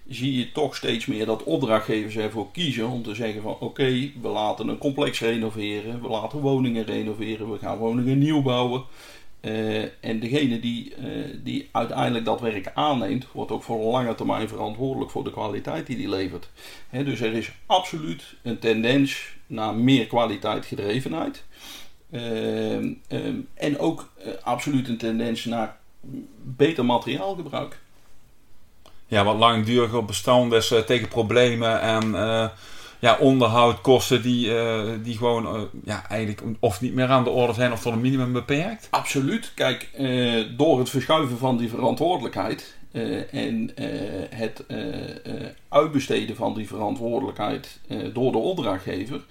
zie 0.09 0.37
je 0.37 0.51
toch 0.51 0.75
steeds 0.75 1.05
meer 1.05 1.25
dat 1.25 1.43
opdrachtgevers 1.43 2.15
ervoor 2.15 2.51
kiezen 2.51 2.89
om 2.89 3.03
te 3.03 3.15
zeggen 3.15 3.41
van 3.41 3.55
oké, 3.59 4.11
we 4.21 4.27
laten 4.27 4.67
een 4.67 4.77
complex 4.77 5.19
renoveren, 5.19 6.01
we 6.01 6.07
laten 6.07 6.39
woningen 6.39 6.85
renoveren, 6.85 7.51
we 7.51 7.57
gaan 7.57 7.77
woningen 7.77 8.17
nieuw 8.17 8.41
bouwen. 8.41 8.83
Uh, 9.41 9.83
en 9.99 10.19
degene 10.19 10.59
die, 10.59 10.93
uh, 10.99 11.25
die 11.43 11.69
uiteindelijk 11.71 12.25
dat 12.25 12.41
werk 12.41 12.71
aanneemt, 12.73 13.25
wordt 13.31 13.51
ook 13.51 13.63
voor 13.63 13.79
een 13.79 13.91
lange 13.91 14.15
termijn 14.15 14.47
verantwoordelijk 14.47 15.11
voor 15.11 15.23
de 15.23 15.31
kwaliteit 15.31 15.87
die 15.87 15.97
die 15.97 16.09
levert. 16.09 16.49
Dus 16.91 17.21
er 17.21 17.33
is 17.33 17.51
absoluut 17.65 18.23
een 18.43 18.59
tendens 18.59 19.33
naar 19.47 19.75
meer 19.75 20.07
kwaliteitgedrevenheid. 20.07 21.43
Uh, 22.11 22.75
en 23.53 23.79
ook 23.79 24.09
absoluut 24.43 24.87
een 24.87 24.97
tendens 24.97 25.45
naar 25.45 25.77
beter 26.43 26.85
materiaalgebruik. 26.85 27.79
Ja, 29.07 29.23
wat 29.23 29.37
langduriger 29.37 30.05
bestand 30.05 30.53
is 30.53 30.73
tegen 30.85 31.07
problemen 31.07 31.81
en 31.81 32.11
ja, 32.99 33.17
onderhoudkosten 33.17 34.21
die, 34.21 34.47
uh, 34.47 34.81
die 35.03 35.17
gewoon 35.17 35.55
uh, 35.55 35.61
ja, 35.83 36.09
eigenlijk 36.09 36.41
of 36.59 36.81
niet 36.81 36.93
meer 36.93 37.07
aan 37.07 37.23
de 37.23 37.29
orde 37.29 37.53
zijn 37.53 37.71
of 37.71 37.81
tot 37.81 37.93
een 37.93 38.01
minimum 38.01 38.33
beperkt? 38.33 38.87
Absoluut. 38.89 39.51
Kijk, 39.55 39.89
uh, 39.99 40.45
door 40.57 40.79
het 40.79 40.89
verschuiven 40.89 41.37
van 41.37 41.57
die 41.57 41.69
verantwoordelijkheid 41.69 42.77
en 43.31 43.71
het 44.29 44.63
uitbesteden 45.69 46.35
van 46.35 46.53
die 46.53 46.67
verantwoordelijkheid 46.67 47.79
door 48.13 48.31
de 48.31 48.37
opdrachtgever, 48.37 49.21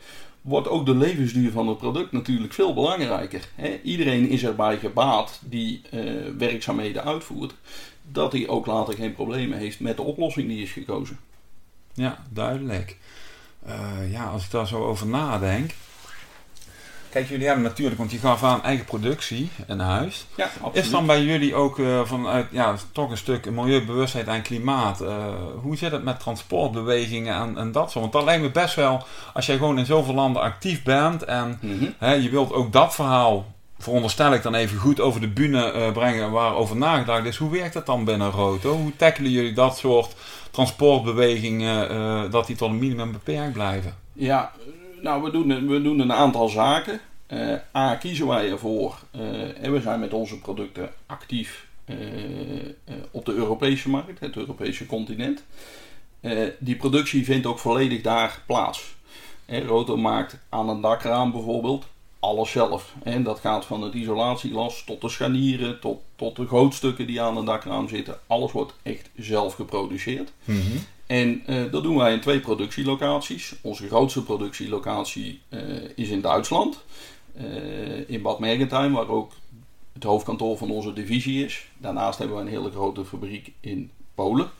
wordt 0.40 0.68
ook 0.68 0.86
de 0.86 0.94
levensduur 0.94 1.50
van 1.50 1.68
het 1.68 1.78
product 1.78 2.12
natuurlijk 2.12 2.52
veel 2.52 2.74
belangrijker. 2.74 3.48
Hè? 3.54 3.80
Iedereen 3.82 4.28
is 4.28 4.44
erbij 4.44 4.78
gebaat 4.78 5.40
die 5.44 5.82
werkzaamheden 6.38 7.04
uitvoert, 7.04 7.54
dat 8.12 8.32
hij 8.32 8.48
ook 8.48 8.66
later 8.66 8.94
geen 8.94 9.14
problemen 9.14 9.58
heeft 9.58 9.80
met 9.80 9.96
de 9.96 10.02
oplossing 10.02 10.48
die 10.48 10.62
is 10.62 10.72
gekozen. 10.72 11.18
Ja, 11.94 12.24
duidelijk. 12.30 12.96
Uh, 13.68 14.12
ja, 14.12 14.24
als 14.24 14.44
ik 14.44 14.50
daar 14.50 14.66
zo 14.66 14.84
over 14.84 15.06
nadenk. 15.06 15.70
Kijk, 17.10 17.28
jullie 17.28 17.46
hebben 17.46 17.64
natuurlijk, 17.64 17.98
want 17.98 18.10
je 18.10 18.18
gaf 18.18 18.42
aan 18.42 18.62
eigen 18.62 18.84
productie 18.84 19.50
in 19.66 19.78
huis. 19.78 20.26
Ja, 20.36 20.44
absoluut. 20.44 20.84
Is 20.84 20.90
dan 20.90 21.06
bij 21.06 21.22
jullie 21.22 21.54
ook 21.54 21.78
uh, 21.78 22.00
vanuit, 22.04 22.46
ja, 22.50 22.74
toch 22.92 23.10
een 23.10 23.16
stuk 23.16 23.50
milieubewustheid 23.50 24.26
en 24.26 24.42
klimaat. 24.42 25.02
Uh, 25.02 25.26
hoe 25.62 25.76
zit 25.76 25.92
het 25.92 26.04
met 26.04 26.20
transportbewegingen 26.20 27.34
en, 27.34 27.56
en 27.56 27.72
dat 27.72 27.90
soort? 27.90 28.00
Want 28.00 28.12
dat 28.12 28.24
lijkt 28.24 28.42
me 28.42 28.50
best 28.50 28.74
wel, 28.74 29.06
als 29.34 29.46
jij 29.46 29.56
gewoon 29.56 29.78
in 29.78 29.86
zoveel 29.86 30.14
landen 30.14 30.42
actief 30.42 30.82
bent 30.82 31.24
en 31.24 31.58
mm 31.60 31.78
-hmm. 31.78 31.94
hè, 31.98 32.12
je 32.12 32.30
wilt 32.30 32.52
ook 32.52 32.72
dat 32.72 32.94
verhaal, 32.94 33.46
veronderstel 33.78 34.32
ik 34.32 34.42
dan 34.42 34.54
even 34.54 34.78
goed 34.78 35.00
over 35.00 35.20
de 35.20 35.28
bühne 35.28 35.72
uh, 35.74 35.92
brengen 35.92 36.30
waarover 36.30 36.76
nagedacht 36.76 37.24
is. 37.24 37.36
Hoe 37.36 37.50
werkt 37.50 37.74
het 37.74 37.86
dan 37.86 38.04
binnen 38.04 38.30
Roto? 38.30 38.76
Hoe 38.76 38.96
tackelen 38.96 39.30
jullie 39.30 39.52
dat 39.52 39.78
soort 39.78 40.14
transportbewegingen, 40.50 41.92
uh, 41.92 42.30
dat 42.30 42.46
die 42.46 42.56
tot 42.56 42.70
een 42.70 42.78
minimum 42.78 43.12
beperkt 43.12 43.52
blijven? 43.52 43.94
Ja, 44.12 44.52
nou, 45.02 45.22
we 45.22 45.30
doen, 45.30 45.68
we 45.68 45.82
doen 45.82 45.98
een 45.98 46.12
aantal 46.12 46.48
zaken. 46.48 47.00
Uh, 47.28 47.54
A, 47.76 47.94
kiezen 47.94 48.26
wij 48.26 48.50
ervoor. 48.50 48.98
Uh, 49.16 49.64
en 49.64 49.72
we 49.72 49.80
zijn 49.80 50.00
met 50.00 50.12
onze 50.12 50.38
producten 50.38 50.90
actief 51.06 51.66
op 53.10 53.24
de 53.24 53.32
Europese 53.32 53.88
markt, 53.88 54.20
het 54.20 54.36
Europese 54.36 54.86
continent. 54.86 55.44
die 56.58 56.76
productie 56.76 57.24
vindt 57.24 57.46
ook 57.46 57.58
volledig 57.58 58.00
daar 58.00 58.42
plaats. 58.46 58.96
Roto 59.46 59.96
maakt 59.96 60.38
aan 60.48 60.68
een 60.68 60.80
dakraam 60.80 61.32
bijvoorbeeld 61.32 61.86
alles 62.20 62.50
zelf. 62.50 62.94
En 63.02 63.22
dat 63.22 63.40
gaat 63.40 63.64
van 63.64 63.82
het 63.82 63.94
isolatieglas 63.94 64.82
tot 64.86 65.00
de 65.00 65.08
scharnieren, 65.08 65.80
tot, 65.80 66.00
tot 66.16 66.36
de 66.36 66.46
gootstukken 66.46 67.06
die 67.06 67.20
aan 67.20 67.36
het 67.36 67.46
dakraam 67.46 67.88
zitten. 67.88 68.18
Alles 68.26 68.52
wordt 68.52 68.74
echt 68.82 69.10
zelf 69.16 69.54
geproduceerd. 69.54 70.32
Mhm. 70.44 70.76
En 71.06 71.42
uh, 71.46 71.70
dat 71.70 71.82
doen 71.82 71.96
wij 71.96 72.12
in 72.12 72.20
twee 72.20 72.40
productielocaties. 72.40 73.54
Onze 73.60 73.86
grootste 73.86 74.22
productielocatie 74.22 75.40
uh, 75.48 75.60
is 75.94 76.08
in 76.08 76.20
Duitsland, 76.20 76.84
uh, 77.40 78.10
in 78.10 78.22
Bad 78.22 78.38
Mergentheim, 78.38 78.92
waar 78.92 79.08
ook 79.08 79.32
het 79.92 80.02
hoofdkantoor 80.04 80.56
van 80.56 80.70
onze 80.70 80.92
divisie 80.92 81.44
is. 81.44 81.66
Daarnaast 81.78 82.18
hebben 82.18 82.36
we 82.36 82.42
een 82.42 82.48
hele 82.48 82.70
grote 82.70 83.04
fabriek 83.04 83.52
in 83.60 83.90
Polen. 84.14 84.50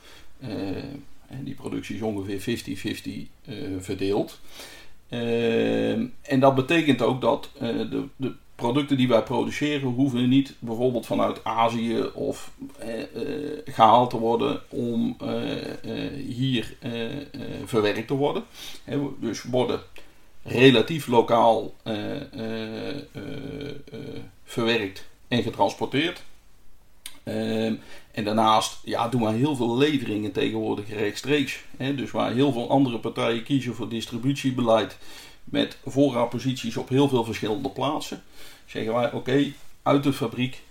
en 1.27 1.43
die 1.43 1.55
productie 1.55 1.95
is 1.95 2.01
ongeveer 2.01 2.61
50-50 3.47 3.53
verdeeld. 3.79 4.39
Ehm, 5.09 6.05
en 6.21 6.39
dat 6.39 6.55
betekent 6.55 7.01
ook 7.01 7.21
dat 7.21 7.49
uh, 7.55 7.61
de, 7.61 8.07
de, 8.15 8.33
producten 8.55 8.97
die 8.97 9.07
wij 9.07 9.23
produceren 9.23 9.89
hoeven 9.89 10.29
niet 10.29 10.55
bijvoorbeeld 10.59 11.05
vanuit 11.05 11.43
Azië 11.43 12.01
of 12.13 12.51
uh, 12.83 13.03
gehaald 13.65 14.09
te 14.09 14.19
worden 14.19 14.61
om 14.69 15.17
hier 16.27 16.75
verwerkt 17.65 18.07
te 18.07 18.13
worden. 18.13 18.43
dus 19.19 19.43
worden 19.43 19.79
relatief 20.43 21.07
lokaal 21.07 21.73
verwerkt 24.43 25.05
en 25.27 25.43
getransporteerd. 25.43 26.23
En 28.19 28.25
daarnaast 28.25 28.77
ja, 28.83 29.07
doen 29.07 29.23
wij 29.23 29.33
heel 29.33 29.55
veel 29.55 29.77
leveringen 29.77 30.31
tegenwoordig 30.31 30.89
rechtstreeks. 30.89 31.59
Hè? 31.77 31.95
Dus 31.95 32.11
waar 32.11 32.31
heel 32.31 32.51
veel 32.51 32.69
andere 32.69 32.97
partijen 32.97 33.43
kiezen 33.43 33.75
voor 33.75 33.89
distributiebeleid 33.89 34.97
met 35.43 35.77
voorraadposities 35.85 36.77
op 36.77 36.89
heel 36.89 37.09
veel 37.09 37.23
verschillende 37.23 37.69
plaatsen, 37.69 38.23
zeggen 38.65 38.93
wij 38.93 39.11
oké, 39.11 39.51
uit 39.83 40.03
de 40.03 40.13
fabriek 40.13 40.61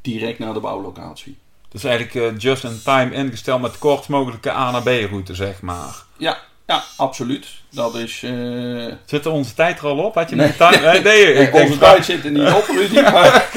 direct 0.00 0.38
naar 0.38 0.54
de 0.54 0.60
bouwlocatie. 0.60 1.36
Dus 1.68 1.84
eigenlijk 1.84 2.14
uh, 2.14 2.38
just 2.38 2.64
in 2.64 2.80
time 2.84 3.14
ingesteld 3.14 3.60
met 3.60 3.72
de 3.72 3.78
kortst 3.78 4.08
mogelijke 4.08 4.50
A 4.50 4.70
naar 4.70 4.82
B 4.82 5.10
route, 5.10 5.34
zeg 5.34 5.62
maar. 5.62 6.04
Ja, 6.16 6.38
Ja, 6.66 6.82
absoluut. 6.96 7.46
Dat 7.70 7.94
is... 7.94 8.22
Uh... 8.24 8.92
Zit 9.04 9.26
onze 9.26 9.54
tijd 9.54 9.78
er 9.78 9.86
al 9.86 9.98
op? 9.98 10.14
Had 10.14 10.30
je 10.30 10.36
nee. 10.36 10.56
tijd? 10.56 10.82
Nee, 10.82 11.02
nee, 11.02 11.32
ik 11.32 11.52
denk 11.52 11.68
onze 11.68 11.78
tijd 11.78 12.04
zit 12.04 12.24
er 12.24 12.30
niet 12.30 12.52
op, 12.52 12.64
Rudy. 12.66 13.00
Maar... 13.12 13.48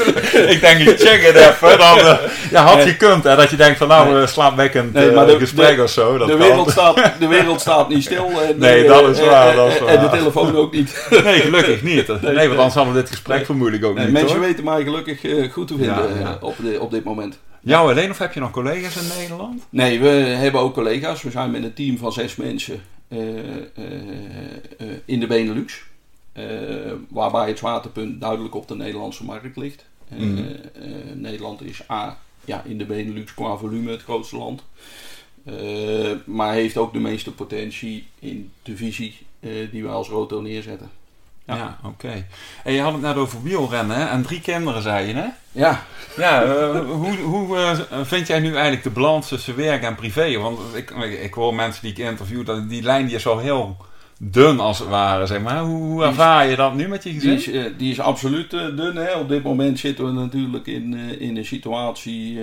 ik 0.47 0.61
denk, 0.61 0.79
ik 0.79 0.99
check 0.99 1.25
het 1.25 1.35
even. 1.35 1.77
Dan, 1.77 1.97
uh, 1.97 2.17
ja, 2.51 2.63
had 2.63 2.83
je 2.83 2.97
kunt. 2.97 3.23
Dat 3.23 3.49
je 3.49 3.55
denkt 3.55 3.77
van 3.77 3.87
nou, 3.87 4.13
nee. 4.13 4.27
slaapwekkend 4.27 4.93
nee, 4.93 5.11
maar 5.11 5.27
de, 5.27 5.39
gesprek 5.39 5.75
de, 5.75 5.83
of 5.83 5.89
zo. 5.89 6.17
Dat 6.17 6.27
de, 6.27 6.37
wereld 6.37 6.69
staat, 6.71 7.11
de 7.19 7.27
wereld 7.27 7.61
staat 7.61 7.89
niet 7.89 8.03
stil. 8.03 8.41
En, 8.41 8.59
nee, 8.59 8.87
dat 8.87 9.09
is 9.09 9.25
waar. 9.25 9.55
Dat 9.55 9.73
is 9.73 9.79
waar. 9.79 9.89
En 9.89 10.01
de 10.01 10.09
telefoon 10.09 10.55
ook 10.55 10.73
niet. 10.73 11.07
nee, 11.23 11.41
gelukkig 11.41 11.81
niet. 11.81 12.07
Nee, 12.21 12.47
want 12.47 12.57
anders 12.57 12.73
hadden 12.73 12.93
we 12.93 12.99
dit 12.99 13.09
gesprek 13.09 13.45
vermoedelijk 13.45 13.85
ook 13.85 13.97
niet. 13.97 14.11
Mensen 14.11 14.39
weten 14.39 14.63
mij 14.63 14.83
gelukkig 14.83 15.23
uh, 15.23 15.51
goed 15.51 15.67
te 15.67 15.77
vinden 15.77 16.19
ja, 16.19 16.37
op, 16.41 16.55
de, 16.57 16.77
op 16.79 16.91
dit 16.91 17.03
moment. 17.03 17.39
Jou 17.61 17.89
alleen 17.91 18.09
of 18.09 18.17
heb 18.17 18.33
je 18.33 18.39
nog 18.39 18.51
collega's 18.51 18.95
in 18.95 19.07
Nederland? 19.19 19.67
Nee, 19.69 19.99
we 19.99 20.09
hebben 20.09 20.61
ook 20.61 20.73
collega's. 20.73 21.21
We 21.21 21.31
zijn 21.31 21.51
met 21.51 21.63
een 21.63 21.73
team 21.73 21.97
van 21.97 22.11
zes 22.11 22.35
mensen 22.35 22.81
in 25.05 25.19
de 25.19 25.27
Benelux. 25.27 25.85
waarbij 27.07 27.47
het 27.47 27.57
zwaartepunt 27.57 28.21
duidelijk 28.21 28.55
op 28.55 28.67
de 28.67 28.75
Nederlandse 28.75 29.23
markt 29.23 29.57
ligt. 29.57 29.85
Mm. 30.07 30.45
Nederland 31.13 31.61
is 31.61 31.89
A, 31.91 32.17
ja, 32.45 32.63
in 32.63 32.77
de 32.77 32.85
Benelux 32.85 33.33
qua 33.33 33.57
volume 33.57 33.91
het 33.91 34.03
grootste 34.03 34.37
land. 34.37 34.63
maar 36.25 36.53
heeft 36.53 36.77
ook 36.77 36.93
de 36.93 36.99
meeste 36.99 37.31
potentie 37.31 38.07
in 38.19 38.51
de 38.63 38.75
visie 38.75 39.17
die 39.71 39.83
we 39.83 39.89
als 39.89 40.09
Roto 40.09 40.41
neerzetten. 40.41 40.89
Ja, 41.55 41.77
oké. 41.83 42.25
En 42.63 42.73
je 42.73 42.81
had 42.81 42.93
het 42.93 43.01
net 43.01 43.15
over 43.15 43.43
wielrennen 43.43 43.97
hè? 43.97 44.05
en 44.05 44.21
drie 44.21 44.41
kinderen, 44.41 44.81
zei 44.81 45.07
je, 45.07 45.13
hè? 45.13 45.27
Ja. 45.51 45.85
Ja, 46.17 46.43
uh, 46.45 46.79
hoe, 46.79 47.17
hoe 47.17 47.57
uh, 47.57 47.79
vind 48.03 48.27
jij 48.27 48.39
nu 48.39 48.53
eigenlijk 48.53 48.83
de 48.83 48.89
balans 48.89 49.27
tussen 49.27 49.55
werk 49.55 49.83
en 49.83 49.95
privé? 49.95 50.37
Want 50.37 50.59
ik, 50.75 50.91
ik 51.21 51.33
hoor 51.33 51.55
mensen 51.55 51.81
die 51.81 51.91
ik 51.91 51.97
interview, 51.97 52.45
dat 52.45 52.69
die 52.69 52.83
lijn 52.83 53.05
die 53.05 53.15
is 53.15 53.27
al 53.27 53.39
heel 53.39 53.77
dun 54.17 54.59
als 54.59 54.79
het 54.79 54.87
ware, 54.87 55.25
zeg 55.25 55.41
maar. 55.41 55.59
Hoe, 55.59 55.81
hoe 55.81 56.03
ervaar 56.03 56.47
je 56.47 56.55
dat 56.55 56.73
nu 56.73 56.87
met 56.87 57.03
je 57.03 57.13
gezin? 57.13 57.29
Die 57.29 57.39
is, 57.39 57.47
uh, 57.47 57.77
die 57.77 57.91
is 57.91 57.99
absoluut 57.99 58.49
dun. 58.49 58.95
Hè? 58.95 59.13
Op 59.13 59.29
dit 59.29 59.43
moment 59.43 59.79
zitten 59.79 60.05
we 60.05 60.11
natuurlijk 60.11 60.67
in, 60.67 60.93
in 61.19 61.37
een 61.37 61.45
situatie, 61.45 62.39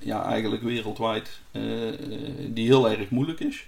ja, 0.00 0.24
eigenlijk 0.24 0.62
wereldwijd, 0.62 1.40
die 2.48 2.66
heel 2.66 2.90
erg 2.90 3.10
moeilijk 3.10 3.40
is. 3.40 3.66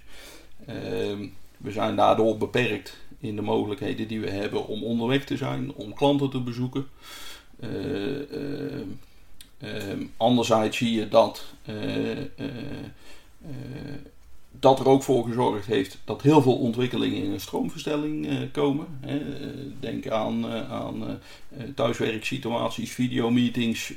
Ehm, 0.67 1.27
we 1.57 1.71
zijn 1.71 1.97
daardoor 1.97 2.39
beperkt 2.39 2.97
in 3.21 3.37
de 3.37 3.43
mogelijkheden 3.43 4.09
die 4.09 4.21
we 4.21 4.31
hebben 4.31 4.67
om 4.67 4.83
onderweg 4.83 5.25
te 5.25 5.37
zijn, 5.37 5.73
om 5.75 5.95
klanten 5.95 6.31
te 6.31 6.41
bezoeken. 6.41 6.87
Uh, 7.61 7.69
anderzijds 10.17 10.77
zie 10.77 10.93
je 10.93 11.09
dat 11.09 11.45
dat 14.51 14.81
er 14.81 14.89
ook 14.89 15.03
voor 15.03 15.25
gezorgd 15.25 15.67
heeft 15.67 15.99
dat 16.05 16.23
heel 16.23 16.43
veel 16.43 16.57
ontwikkelingen 16.57 17.23
in 17.23 17.31
een 17.31 17.41
stroomverstelling 17.41 18.29
komen. 18.53 18.87
denk 19.81 20.09
aan, 20.09 20.47
aan 20.47 21.21
thuiswerksituaties, 21.75 22.93
videomeetings, 22.93 23.93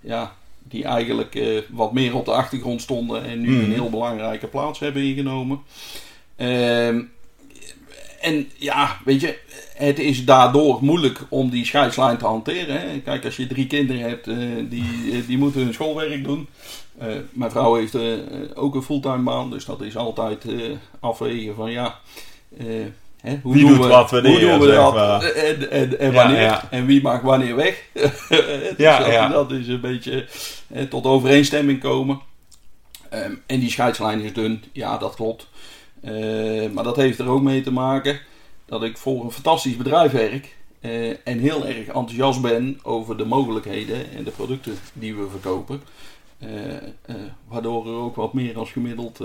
ja, 0.00 0.36
die 0.62 0.84
eigenlijk 0.84 1.64
wat 1.70 1.92
meer 1.92 2.14
op 2.14 2.24
de 2.24 2.32
achtergrond 2.32 2.82
stonden 2.82 3.24
en 3.24 3.40
nu 3.40 3.54
een 3.54 3.62
mhm. 3.62 3.70
heel 3.70 3.90
belangrijke 3.90 4.46
plaats 4.46 4.78
hebben 4.78 5.02
ingenomen. 5.02 5.60
Ehm, 8.20 8.34
en 8.34 8.50
ja, 8.56 8.96
weet 9.04 9.20
je, 9.20 9.38
het 9.74 9.98
is 9.98 10.24
daardoor 10.24 10.78
moeilijk 10.80 11.20
om 11.28 11.50
die 11.50 11.64
scheidslijn 11.64 12.16
te 12.16 12.26
hanteren. 12.26 12.80
Hè. 12.80 13.00
Kijk, 13.00 13.24
als 13.24 13.36
je 13.36 13.46
drie 13.46 13.66
kinderen 13.66 14.02
hebt, 14.02 14.26
uh, 14.26 14.36
die, 14.68 15.12
eh, 15.12 15.26
die 15.26 15.38
moeten 15.38 15.60
hun 15.60 15.72
schoolwerk 15.72 16.24
doen. 16.24 16.48
Uh, 17.02 17.06
mijn 17.32 17.50
vrouw 17.50 17.74
heeft 17.74 17.94
uh, 17.94 18.18
ook 18.54 18.74
een 18.74 18.82
fulltime 18.82 19.22
baan, 19.22 19.50
dus 19.50 19.64
dat 19.64 19.80
is 19.80 19.96
altijd 19.96 20.44
afwegen 21.00 21.54
van 21.54 21.70
ja. 21.70 21.98
Hè, 23.20 23.38
hoe 23.42 23.52
wie 23.52 23.62
doen 23.62 23.74
doet 23.74 23.82
we, 23.82 23.88
wat 23.88 24.10
wanneer, 24.10 24.30
hoe 24.32 24.40
doen 24.40 24.68
we 24.68 24.74
dat 24.74 25.22
en, 25.22 25.70
en, 25.70 25.98
en 25.98 26.12
wanneer 26.12 26.40
ja, 26.40 26.42
ja. 26.42 26.68
en 26.70 26.86
wie 26.86 27.02
maakt 27.02 27.22
wanneer 27.22 27.56
weg. 27.56 27.82
dus 27.92 28.10
ja, 28.76 28.98
dat, 28.98 29.12
ja. 29.12 29.28
dat 29.28 29.50
is 29.50 29.68
een 29.68 29.80
beetje 29.80 30.26
tot 30.88 31.04
overeenstemming 31.04 31.80
komen. 31.80 32.20
Um, 33.14 33.42
en 33.46 33.60
die 33.60 33.70
scheidslijn 33.70 34.20
is 34.20 34.32
dun, 34.32 34.64
ja 34.72 34.98
dat 34.98 35.14
klopt. 35.14 35.48
Eh, 36.00 36.70
maar 36.70 36.84
dat 36.84 36.96
heeft 36.96 37.18
er 37.18 37.28
ook 37.28 37.42
mee 37.42 37.60
te 37.60 37.72
maken 37.72 38.20
dat 38.64 38.82
ik 38.82 38.98
voor 38.98 39.24
een 39.24 39.30
fantastisch 39.30 39.76
bedrijf 39.76 40.12
werk. 40.12 40.58
Uh, 40.80 41.16
en 41.24 41.38
heel 41.38 41.66
erg 41.66 41.86
enthousiast 41.86 42.40
ben 42.40 42.78
over 42.82 43.16
de 43.16 43.24
mogelijkheden 43.24 44.10
en 44.10 44.24
de 44.24 44.30
producten 44.30 44.74
die 44.92 45.14
we 45.14 45.28
verkopen. 45.30 45.82
Uh, 46.38 46.48
waardoor 47.48 47.86
er 47.86 47.94
ook 47.94 48.16
wat 48.16 48.32
meer 48.32 48.58
als 48.58 48.72
gemiddeld 48.72 49.20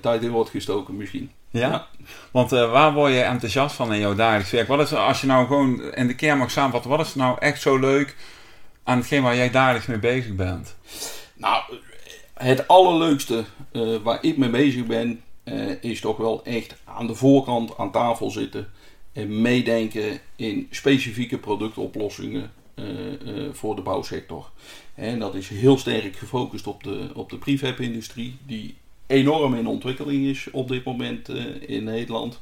tijd 0.00 0.22
in 0.22 0.30
wordt 0.30 0.50
gestoken 0.50 0.96
misschien. 0.96 1.30
Ja? 1.50 1.68
ja. 1.68 1.86
Want 2.30 2.50
waar 2.50 2.92
word 2.92 3.12
je 3.12 3.20
enthousiast 3.20 3.74
van 3.74 3.92
in 3.92 4.00
jouw 4.00 4.14
dagelijks 4.14 4.50
werk? 4.50 4.68
Wat 4.68 4.80
is 4.80 4.94
als 4.94 5.20
je 5.20 5.26
nou 5.26 5.46
gewoon 5.46 5.82
in 5.94 6.06
de 6.06 6.14
kern 6.14 6.38
mag 6.38 6.50
samenvatten, 6.50 6.90
wat 6.90 7.06
is 7.06 7.14
nou 7.14 7.36
echt 7.38 7.60
zo 7.60 7.76
leuk 7.78 8.16
aan 8.82 8.98
hetgeen 8.98 9.22
waar 9.22 9.36
jij 9.36 9.50
dagelijks 9.50 9.86
mee 9.86 9.98
bezig 9.98 10.34
bent? 10.34 10.76
Nou, 11.34 11.62
het 12.34 12.68
allerleukste 12.68 13.44
waar 14.02 14.18
ik 14.20 14.36
mee 14.36 14.50
bezig 14.50 14.84
ben, 14.84 15.22
uh, 15.46 15.70
is 15.80 16.00
toch 16.00 16.16
wel 16.16 16.44
echt 16.44 16.76
aan 16.84 17.06
de 17.06 17.14
voorkant 17.14 17.78
aan 17.78 17.90
tafel 17.90 18.30
zitten 18.30 18.70
en 19.12 19.40
meedenken 19.40 20.20
in 20.36 20.66
specifieke 20.70 21.38
productoplossingen 21.38 22.52
uh, 22.74 22.86
uh, 22.86 23.52
voor 23.52 23.76
de 23.76 23.82
bouwsector. 23.82 24.50
En 24.94 25.18
dat 25.18 25.34
is 25.34 25.48
heel 25.48 25.78
sterk 25.78 26.16
gefocust 26.16 26.66
op 26.66 26.82
de, 26.82 27.10
op 27.14 27.30
de 27.30 27.36
prefab-industrie, 27.36 28.36
die 28.46 28.76
enorm 29.06 29.54
in 29.54 29.66
ontwikkeling 29.66 30.26
is 30.26 30.50
op 30.50 30.68
dit 30.68 30.84
moment 30.84 31.28
in 31.66 31.84
Nederland. 31.84 32.40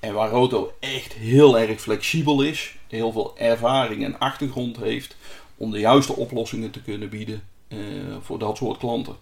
En 0.00 0.14
waar 0.14 0.30
Roto 0.30 0.72
echt 0.80 1.12
heel 1.12 1.58
erg 1.58 1.80
flexibel 1.80 2.42
is, 2.42 2.76
heel 2.88 3.12
veel 3.12 3.38
ervaring 3.38 4.04
en 4.04 4.18
achtergrond 4.18 4.76
heeft 4.76 5.16
om 5.56 5.70
de 5.70 5.78
juiste 5.78 6.16
oplossingen 6.16 6.70
te 6.70 6.82
kunnen 6.82 7.08
bieden 7.08 7.42
voor 8.20 8.38
dat 8.38 8.56
soort 8.56 8.78
klanten. 8.78 9.16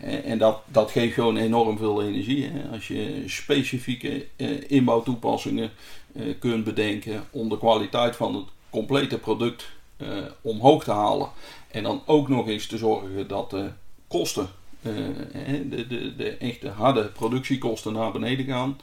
En 0.00 0.38
dat, 0.38 0.60
dat 0.66 0.90
geeft 0.90 1.14
gewoon 1.14 1.36
enorm 1.36 1.78
veel 1.78 2.02
energie. 2.02 2.46
Hè? 2.46 2.68
Als 2.72 2.88
je 2.88 3.22
specifieke 3.26 4.26
eh, 4.36 4.70
inbouwtoepassingen 4.70 5.70
eh, 6.12 6.22
kunt 6.38 6.64
bedenken 6.64 7.24
om 7.30 7.48
de 7.48 7.58
kwaliteit 7.58 8.16
van 8.16 8.34
het 8.34 8.44
complete 8.70 9.18
product 9.18 9.68
eh, 9.96 10.08
omhoog 10.40 10.84
te 10.84 10.90
halen. 10.90 11.28
En 11.70 11.82
dan 11.82 12.02
ook 12.06 12.28
nog 12.28 12.48
eens 12.48 12.66
te 12.66 12.78
zorgen 12.78 13.28
dat 13.28 13.50
de 13.50 13.70
kosten, 14.08 14.48
de, 14.80 15.86
de, 15.88 16.16
de 16.16 16.30
echte 16.30 16.68
harde 16.68 17.04
productiekosten 17.04 17.92
naar 17.92 18.12
beneden 18.12 18.46
gaan. 18.46 18.78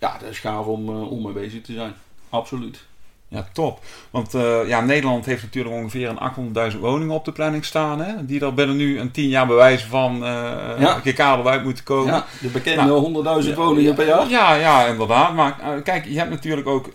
Ja, 0.00 0.18
dat 0.18 0.30
is 0.30 0.38
gaaf 0.38 0.66
om, 0.66 0.88
om 0.88 1.22
mee 1.22 1.32
bezig 1.32 1.62
te 1.62 1.72
zijn. 1.72 1.94
Absoluut. 2.28 2.86
Ja, 3.30 3.48
top. 3.52 3.80
Want 4.10 4.34
uh, 4.34 4.68
ja, 4.68 4.80
Nederland 4.80 5.26
heeft 5.26 5.42
natuurlijk 5.42 5.74
ongeveer 5.74 6.08
een 6.08 6.72
800.000 6.72 6.78
woningen 6.78 7.14
op 7.14 7.24
de 7.24 7.32
planning 7.32 7.64
staan. 7.64 8.00
Hè? 8.00 8.26
Die 8.26 8.40
er 8.40 8.54
binnen 8.54 8.76
nu 8.76 9.00
een 9.00 9.10
10 9.10 9.28
jaar 9.28 9.46
bewijs 9.46 9.82
van 9.82 10.14
uh, 10.14 10.30
ja. 10.78 11.00
gekabel 11.02 11.48
uit 11.50 11.64
moeten 11.64 11.84
komen. 11.84 12.14
Ja, 12.14 12.24
de 12.40 12.48
bekende 12.48 12.84
nou, 12.84 13.44
100.000 13.44 13.54
woningen 13.54 13.94
per 13.94 14.06
jaar. 14.06 14.28
Ja, 14.28 14.54
ja, 14.54 14.86
inderdaad. 14.86 15.34
Maar 15.34 15.56
uh, 15.60 15.82
kijk, 15.82 16.04
je 16.04 16.18
hebt 16.18 16.30
natuurlijk 16.30 16.66
ook 16.66 16.90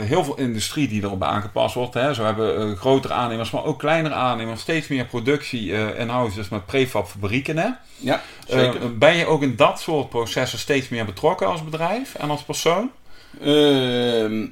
heel 0.00 0.24
veel 0.24 0.38
industrie 0.38 0.88
die 0.88 1.02
erop 1.02 1.22
aangepast 1.22 1.74
wordt. 1.74 1.94
Hè? 1.94 2.14
Zo 2.14 2.24
hebben 2.24 2.76
grotere 2.76 3.14
aannemers, 3.14 3.50
maar 3.50 3.64
ook 3.64 3.78
kleinere 3.78 4.14
aannemers 4.14 4.60
steeds 4.60 4.88
meer 4.88 5.04
productie 5.04 5.72
in-house, 5.96 6.36
dus 6.36 6.48
met 6.48 6.66
prefab 6.66 7.08
fabrieken. 7.08 7.58
Hè? 7.58 7.68
Ja, 7.96 8.22
zeker. 8.46 8.98
ben 8.98 9.16
je 9.16 9.26
ook 9.26 9.42
in 9.42 9.56
dat 9.56 9.80
soort 9.80 10.08
processen 10.08 10.58
steeds 10.58 10.88
meer 10.88 11.04
betrokken 11.04 11.46
als 11.46 11.64
bedrijf 11.64 12.14
en 12.14 12.30
als 12.30 12.42
persoon? 12.42 12.90
Uh, 13.40 14.48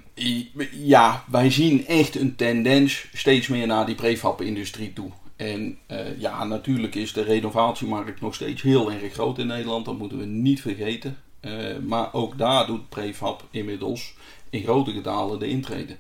ja, 0.73 1.25
wij 1.31 1.51
zien 1.51 1.87
echt 1.87 2.17
een 2.17 2.37
tendens 2.37 3.09
steeds 3.13 3.49
meer 3.49 3.67
naar 3.67 3.87
die 3.87 3.95
prefab-industrie 3.95 4.93
toe. 4.93 5.11
En 5.37 5.79
uh, 5.89 6.21
ja, 6.21 6.45
natuurlijk 6.45 6.95
is 6.95 7.13
de 7.13 7.23
renovatiemarkt 7.23 8.21
nog 8.21 8.35
steeds 8.35 8.63
heel 8.63 8.93
erg 8.93 9.13
groot 9.13 9.39
in 9.39 9.47
Nederland. 9.47 9.85
Dat 9.85 9.99
moeten 9.99 10.19
we 10.19 10.25
niet 10.25 10.61
vergeten. 10.61 11.17
Uh, 11.41 11.79
maar 11.87 12.13
ook 12.13 12.39
daar 12.39 12.67
doet 12.67 12.89
prefab 12.89 13.47
inmiddels 13.51 14.15
in 14.51 14.63
grote 14.63 14.93
getalen 14.93 15.39
de 15.39 15.49
intrede. 15.49 15.97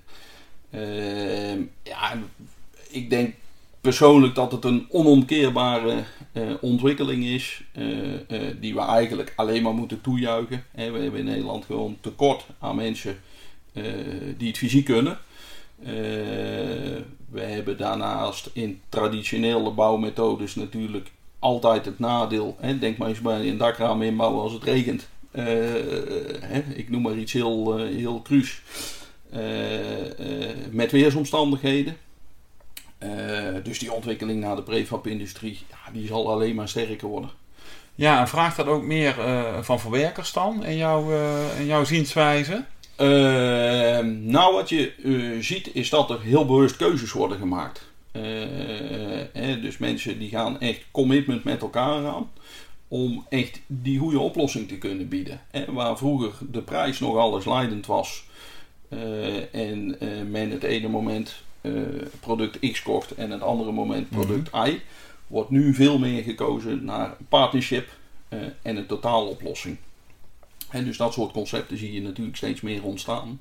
Uh, 0.75 1.55
ja, 1.83 2.19
ik 2.91 3.11
denk 3.11 3.35
persoonlijk 3.81 4.35
dat 4.35 4.53
het 4.53 4.65
een 4.65 4.87
onomkeerbare 4.91 6.05
uh, 6.33 6.43
ontwikkeling 6.61 7.25
is. 7.25 7.63
Uh, 7.79 8.13
uh, 8.13 8.41
die 8.61 8.75
we 8.75 8.81
eigenlijk 8.81 9.33
alleen 9.37 9.63
maar 9.63 9.75
moeten 9.75 10.01
toejuichen. 10.01 10.65
we 10.75 10.83
hebben 10.83 11.17
in 11.17 11.25
Nederland 11.25 11.65
gewoon 11.65 11.97
tekort 12.01 12.47
aan 12.59 12.77
mensen 12.77 13.19
die 14.37 14.49
het 14.49 14.59
fysiek 14.59 14.85
kunnen. 14.85 15.19
we 17.31 17.41
hebben 17.41 17.77
daarnaast 17.77 18.51
in 18.53 18.81
traditionele 18.89 19.71
bouwmethodes 19.71 20.55
natuurlijk 20.55 21.11
altijd 21.39 21.85
het 21.85 21.99
nadeel. 21.99 22.57
Denk 22.81 22.97
maar 22.97 23.09
eens 23.09 23.21
bij 23.21 23.49
een 23.49 23.59
dakraam 23.59 24.03
inbouwen 24.03 24.43
als 24.43 24.53
het 24.53 24.65
regent. 24.65 25.09
Ik 26.75 26.91
noem 26.91 27.03
maar 27.03 27.17
iets 27.17 27.33
heel, 27.33 27.77
heel 27.77 28.23
cruus. 28.23 28.63
met 30.71 30.91
weersomstandigheden. 30.91 31.97
Uh, 33.03 33.55
dus 33.63 33.79
die 33.79 33.93
ontwikkeling 33.93 34.41
naar 34.41 34.57
de 34.57 34.63
prefab-industrie, 34.63 35.59
ja, 35.71 35.93
die 35.93 36.07
zal 36.07 36.31
alleen 36.31 36.55
maar 36.55 36.69
sterker 36.69 37.09
worden. 37.09 37.31
Ja, 37.95 38.21
en 38.21 38.29
vraagt 38.29 38.57
dat 38.57 38.67
ook 38.67 38.83
meer 38.83 39.15
van 39.61 39.81
verwerkers 39.81 40.33
dan 40.33 40.65
in, 40.65 40.77
jouw 40.77 41.11
in 41.59 41.67
jouw 41.67 41.85
zienswijze? 41.85 42.65
nou, 44.07 44.55
wat 44.55 44.69
je 44.69 44.93
ziet 45.41 45.75
is 45.75 45.91
dat 45.91 46.11
er 46.11 46.21
heel 46.21 46.47
bewust 46.47 46.77
keuzes 46.77 47.13
worden 47.13 47.39
gemaakt. 47.39 47.89
dus 49.63 49.79
mensen 49.79 50.19
die 50.19 50.29
gaan 50.29 50.61
echt 50.61 50.85
commitment 50.91 51.45
met 51.45 51.63
elkaar 51.63 52.07
aan 52.07 52.31
om 52.89 53.27
echt 53.29 53.61
die 53.67 53.99
goede 53.99 54.19
oplossing 54.19 54.69
te 54.69 54.79
kunnen 54.79 55.09
bieden. 55.09 55.41
En 55.51 55.73
waar 55.73 55.99
vroeger 55.99 56.33
de 56.51 56.63
prijs 56.63 57.01
nog 57.01 57.17
alles 57.17 57.45
leidend 57.45 57.87
was 57.87 58.25
en 59.53 59.97
men 60.31 60.51
het 60.51 60.63
ene 60.63 60.89
moment 60.89 61.43
product 62.21 62.71
X 62.73 62.83
kocht 62.83 63.15
en 63.15 63.31
het 63.31 63.43
andere 63.43 63.73
moment 63.73 64.11
mhm. 64.11 64.21
product 64.21 64.51
Y, 64.55 64.81
wordt 65.27 65.51
nu 65.51 65.75
veel 65.75 65.99
meer 65.99 66.23
gekozen 66.23 66.85
naar 66.85 67.17
partnership 67.29 67.89
en 68.63 68.77
een 68.77 68.87
totaaloplossing. 68.87 69.77
En 70.71 70.85
dus 70.85 70.97
dat 70.97 71.13
soort 71.13 71.33
concepten 71.33 71.79
zie 71.79 71.93
je 71.93 72.03
natuurlijk 72.03 72.37
steeds 72.37 72.61
meer 72.61 72.85
ontstaan. 72.85 73.41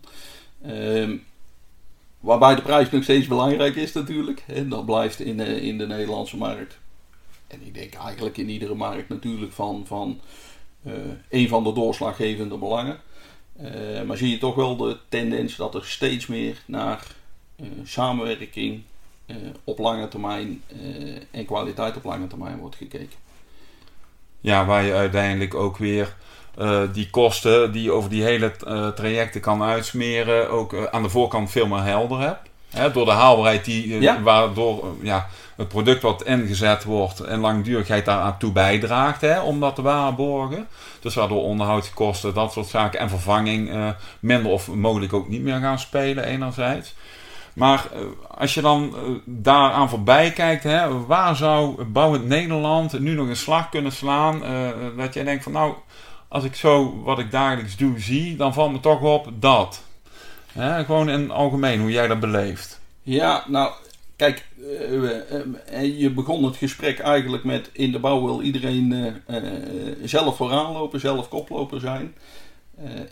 Ehm, 0.62 1.18
waarbij 2.20 2.56
de 2.56 2.62
prijs 2.62 2.90
nog 2.90 3.04
steeds 3.04 3.28
belangrijk 3.28 3.76
is 3.76 3.94
natuurlijk. 3.94 4.44
En 4.48 4.70
dat 4.70 4.86
blijft 4.86 5.20
in, 5.20 5.40
in 5.40 5.78
de 5.78 5.88
Nederlandse 5.88 6.38
markt 6.38 6.78
en 7.50 7.62
ik 7.66 7.74
denk 7.74 7.94
eigenlijk 7.94 8.38
in 8.38 8.50
iedere 8.50 8.76
markt 8.76 9.10
natuurlijk 9.10 9.52
van, 9.52 9.84
van 9.86 10.20
uh, 10.88 10.94
een 11.30 11.48
van 11.48 11.64
de 11.64 11.74
doorslaggevende 11.74 12.58
belangen. 12.58 13.00
Uh, 13.62 14.02
maar 14.02 14.18
zie 14.18 14.30
je 14.30 14.38
toch 14.38 14.56
wel 14.56 14.76
de 14.76 14.98
tendens 15.10 15.56
dat 15.56 15.76
er 15.76 15.86
steeds 15.86 16.28
meer 16.28 16.64
naar 16.66 17.08
samenwerking 17.84 18.82
op 19.64 19.80
lange 19.80 20.08
termijn 20.08 20.64
en 21.32 21.46
kwaliteit 21.46 21.96
op 21.96 22.04
lange 22.04 22.28
termijn 22.28 22.58
wordt 22.58 22.76
gekeken. 22.76 23.18
Ja, 24.42 24.66
waar 24.66 24.84
je 24.84 24.94
uiteindelijk 24.94 25.54
ook 25.54 25.78
weer 25.78 26.16
die 26.94 27.10
kosten 27.10 27.72
die 27.72 27.84
je 27.84 27.92
over 27.92 28.10
die 28.10 28.24
hele 28.24 28.52
trajecten 28.96 29.42
kan 29.42 29.64
uitsmeren, 29.64 30.50
ook 30.50 30.90
aan 30.92 31.04
de 31.04 31.10
voorkant 31.10 31.52
veel 31.52 31.68
meer 31.68 31.84
helder 31.84 32.20
hebt. 32.20 32.50
Hè, 32.70 32.92
door 32.92 33.06
de 33.06 33.12
haalbaarheid 33.12 33.66
die, 33.66 34.02
ja. 34.02 34.22
waardoor 34.22 34.96
ja, 35.02 35.30
het 35.56 35.68
product 35.68 36.02
wat 36.02 36.24
ingezet 36.24 36.84
wordt 36.84 37.20
en 37.20 37.40
langdurigheid 37.40 38.06
daaraan 38.06 38.38
toe 38.38 38.52
bijdraagt 38.52 39.22
hè, 39.22 39.42
om 39.42 39.60
dat 39.60 39.76
te 39.76 39.82
waarborgen. 39.82 40.68
Dus 41.00 41.16
waardoor 41.16 41.44
onderhoudskosten, 41.44 42.34
dat 42.34 42.52
soort 42.52 42.68
zaken 42.68 43.00
en 43.00 43.10
vervanging 43.10 43.94
minder 44.20 44.52
of 44.52 44.68
mogelijk 44.68 45.14
ook 45.14 45.28
niet 45.28 45.42
meer 45.42 45.60
gaan 45.60 45.80
spelen 45.80 46.24
enerzijds. 46.24 46.96
Maar 47.54 47.88
uh, 47.94 48.00
als 48.38 48.54
je 48.54 48.62
dan 48.62 48.94
uh, 48.96 49.16
daaraan 49.26 49.90
voorbij 49.90 50.32
kijkt, 50.32 50.64
hè, 50.64 51.06
waar 51.06 51.36
zou 51.36 51.84
bouwend 51.84 52.26
Nederland 52.26 53.00
nu 53.00 53.14
nog 53.14 53.28
een 53.28 53.36
slag 53.36 53.70
kunnen 53.70 53.92
slaan? 53.92 54.42
dat 54.98 55.14
je 55.14 55.24
denkt 55.24 55.44
van 55.44 55.52
nou, 55.52 55.74
als 56.28 56.44
ik 56.44 56.56
zo 56.56 57.02
wat 57.04 57.20
ik 57.20 57.32
dagelijks 57.32 57.78
doe 57.78 58.00
zie, 58.00 58.36
dan 58.36 58.54
valt 58.54 58.72
me 58.72 58.80
toch 58.80 59.02
op 59.02 59.30
dat. 59.34 59.84
Hè, 60.52 60.86
gewoon 60.86 61.10
in 61.10 61.22
het 61.22 61.32
algemeen, 61.32 61.80
hoe 61.80 61.92
jij 61.92 62.08
dat 62.08 62.20
beleeft. 62.20 62.82
Ja, 63.02 63.44
nou, 63.48 63.72
Kijk, 64.20 64.46
eh, 64.62 65.82
eh, 65.82 66.00
je 66.00 66.10
begon 66.10 66.44
het 66.44 66.56
gesprek 66.56 67.00
eigenlijk 67.00 67.44
met 67.44 67.70
in 67.74 67.92
de 67.92 68.00
bouw 68.00 68.24
wil 68.26 68.42
iedereen 68.42 69.14
zelf 70.04 70.36
vooraan 70.36 70.72
lopen, 70.72 71.00
zelf 71.00 71.30
koploper 71.30 71.80
zijn. 71.80 72.14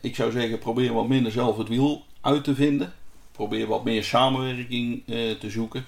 ik 0.02 0.16
zou 0.16 0.32
zeggen, 0.32 0.60
probeer 0.60 0.94
wat 0.94 1.08
minder 1.08 1.32
zelf 1.32 1.58
het 1.58 1.68
wiel 1.68 2.04
uit 2.22 2.44
te 2.44 2.56
vinden. 2.56 2.94
Probeer 3.38 3.68
wat 3.68 3.84
meer 3.84 4.04
samenwerking 4.04 5.04
te 5.40 5.50
zoeken. 5.50 5.86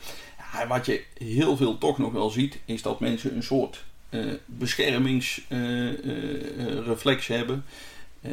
Ja, 0.53 0.67
wat 0.67 0.85
je 0.85 1.03
heel 1.17 1.57
veel 1.57 1.77
toch 1.77 1.97
nog 1.97 2.11
wel 2.11 2.29
ziet, 2.29 2.59
is 2.65 2.81
dat 2.81 2.99
mensen 2.99 3.35
een 3.35 3.43
soort 3.43 3.83
beschermingsreflex 4.45 7.27
hebben. 7.27 7.63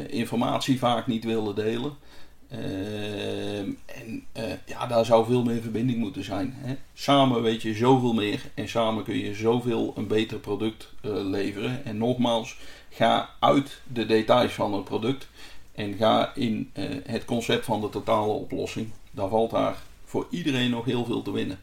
informatie 0.07 0.79
vaak 0.79 1.07
niet 1.07 1.23
willen 1.23 1.55
delen. 1.55 1.93
En 3.85 4.25
ja, 4.65 4.87
daar 4.87 5.05
zou 5.05 5.25
veel 5.25 5.43
meer 5.43 5.61
verbinding 5.61 5.97
moeten 5.97 6.23
zijn. 6.23 6.53
Hè? 6.55 6.75
Samen 6.93 7.41
weet 7.41 7.61
je 7.61 7.73
zoveel 7.73 8.13
meer 8.13 8.41
en 8.53 8.69
samen 8.69 9.03
kun 9.03 9.17
je 9.17 9.35
zoveel 9.35 9.93
een 9.95 10.07
beter 10.07 10.37
product 10.37 10.93
leveren. 11.01 11.85
En 11.85 11.97
nogmaals, 11.97 12.57
ga 12.89 13.29
uit 13.39 13.81
de 13.93 14.05
details 14.05 14.53
van 14.53 14.73
het 14.73 14.83
product 14.83 15.27
en 15.75 15.93
ga 15.93 16.35
in 16.35 16.71
het 17.05 17.25
concept 17.25 17.65
van 17.65 17.81
de 17.81 17.89
totale 17.89 18.31
oplossing. 18.31 18.89
Daar 19.17 19.29
valt 19.29 19.51
daar 19.51 19.75
voor 20.05 20.27
iedereen 20.29 20.69
nog 20.69 20.85
heel 20.85 21.05
veel 21.05 21.21
te 21.21 21.31
winnen. 21.31 21.59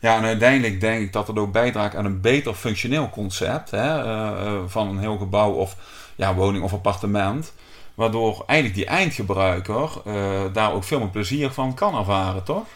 Ja, 0.00 0.16
en 0.16 0.24
uiteindelijk 0.24 0.80
denk 0.80 1.02
ik 1.02 1.12
dat 1.12 1.26
het 1.26 1.38
ook 1.38 1.52
bijdraagt 1.52 1.96
aan 1.96 2.04
een 2.04 2.20
beter 2.20 2.54
functioneel 2.54 3.10
concept 3.10 3.70
hè, 3.70 4.68
van 4.68 4.88
een 4.88 4.98
heel 4.98 5.18
gebouw 5.18 5.52
of 5.52 5.76
ja, 6.16 6.34
woning 6.34 6.64
of 6.64 6.72
appartement. 6.72 7.52
Waardoor 7.94 8.44
eigenlijk 8.46 8.78
die 8.78 8.88
eindgebruiker 8.88 9.90
uh, 10.06 10.42
daar 10.52 10.72
ook 10.72 10.84
veel 10.84 10.98
meer 10.98 11.08
plezier 11.08 11.50
van 11.50 11.74
kan 11.74 11.94
ervaren, 11.98 12.44
toch? 12.44 12.66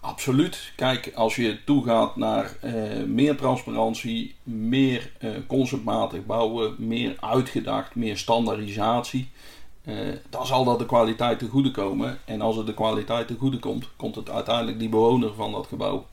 Absoluut. 0.00 0.72
Kijk, 0.76 1.12
als 1.14 1.36
je 1.36 1.64
toegaat 1.64 2.16
naar 2.16 2.56
uh, 2.64 2.72
meer 3.06 3.36
transparantie, 3.36 4.34
meer 4.42 5.12
conceptmatig 5.46 6.26
bouwen, 6.26 6.74
meer 6.78 7.16
uitgedacht, 7.20 7.94
meer 7.94 8.16
standaardisatie, 8.16 9.30
dan 10.30 10.46
zal 10.46 10.64
dat 10.64 10.78
de 10.78 10.86
kwaliteit 10.86 11.38
te 11.38 11.48
goede 11.48 11.70
komen. 11.70 12.18
En 12.24 12.40
als 12.40 12.56
het 12.56 12.66
de 12.66 12.74
kwaliteit 12.74 13.26
te 13.26 13.36
goede 13.38 13.58
komt, 13.58 13.88
komt 13.96 14.14
het 14.14 14.30
uiteindelijk 14.30 14.78
die 14.78 14.88
bewoner 14.88 15.34
van 15.34 15.52
dat 15.52 15.66
gebouw 15.66 16.06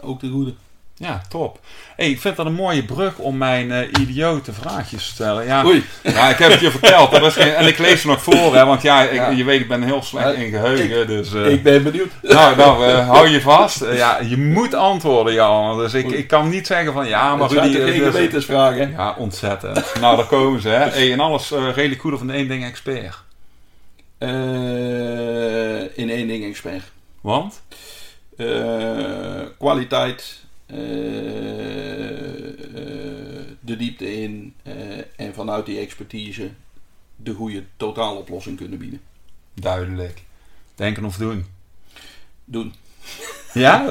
ook 0.00 0.18
te 0.18 0.30
goede. 0.30 0.54
Ja, 0.96 1.22
top. 1.28 1.60
Hey, 1.96 2.10
ik 2.10 2.20
vind 2.20 2.36
dat 2.36 2.46
een 2.46 2.54
mooie 2.54 2.84
brug 2.84 3.18
om 3.18 3.38
mijn 3.38 3.70
uh, 3.70 3.78
idiote 4.00 4.52
vraagjes 4.52 5.04
te 5.06 5.12
stellen. 5.12 5.44
Ja, 5.44 5.64
Oei. 5.64 5.84
ja, 6.02 6.28
ik 6.28 6.36
heb 6.36 6.50
het 6.50 6.60
je 6.60 6.70
verteld. 6.70 7.10
Dat 7.10 7.32
geen, 7.32 7.54
en 7.54 7.66
ik 7.66 7.78
lees 7.78 8.00
ze 8.00 8.06
nog 8.06 8.22
voor, 8.22 8.54
hè, 8.54 8.64
want 8.64 8.82
ja, 8.82 9.02
ik, 9.02 9.36
je 9.36 9.44
weet, 9.44 9.60
ik 9.60 9.68
ben 9.68 9.82
heel 9.82 10.02
slecht 10.02 10.34
in 10.34 10.50
geheugen. 10.50 11.00
Ik, 11.00 11.06
dus, 11.06 11.32
uh, 11.32 11.52
ik 11.52 11.62
ben 11.62 11.82
benieuwd. 11.82 12.10
Nou, 12.22 12.56
nou 12.56 12.86
uh, 12.86 13.08
hou 13.08 13.28
je 13.28 13.40
vast. 13.40 13.84
ja, 13.92 14.20
je 14.20 14.36
moet 14.36 14.74
antwoorden, 14.74 15.34
Jan. 15.34 15.78
Dus 15.78 15.94
ik, 15.94 16.10
ik 16.10 16.28
kan 16.28 16.48
niet 16.48 16.66
zeggen 16.66 16.92
van 16.92 17.08
ja, 17.08 17.36
maar 17.36 17.48
Rudy... 17.48 17.78
Het 17.78 17.90
geen 17.90 18.00
gewetensvragen. 18.00 18.90
Ja, 18.90 19.14
ontzettend. 19.18 19.94
nou, 20.00 20.16
daar 20.16 20.26
komen 20.26 20.60
ze. 20.60 20.68
Hè. 20.68 20.90
Hey, 21.02 21.12
en 21.12 21.20
alles 21.20 21.50
redelijk 21.50 22.00
goed 22.00 22.12
of 22.12 22.20
een 22.20 22.30
één 22.30 22.48
ding 22.48 22.64
expert? 22.64 23.20
in 25.94 26.10
één 26.10 26.28
ding 26.28 26.44
expert. 26.44 26.82
Want? 27.20 27.62
kwaliteit 29.58 30.20
eh, 30.20 30.42
de 33.60 33.76
diepte 33.76 34.22
in 34.22 34.54
eh, 34.62 34.98
en 35.16 35.34
vanuit 35.34 35.66
die 35.66 35.78
expertise 35.78 36.50
de 37.16 37.34
goede 37.34 37.64
totaaloplossing 37.76 38.56
kunnen 38.56 38.78
bieden. 38.78 39.00
Duidelijk. 39.54 40.22
Denken 40.74 41.04
of 41.04 41.16
doen? 41.16 41.46
Doen. 42.44 42.74
Ja? 43.52 43.84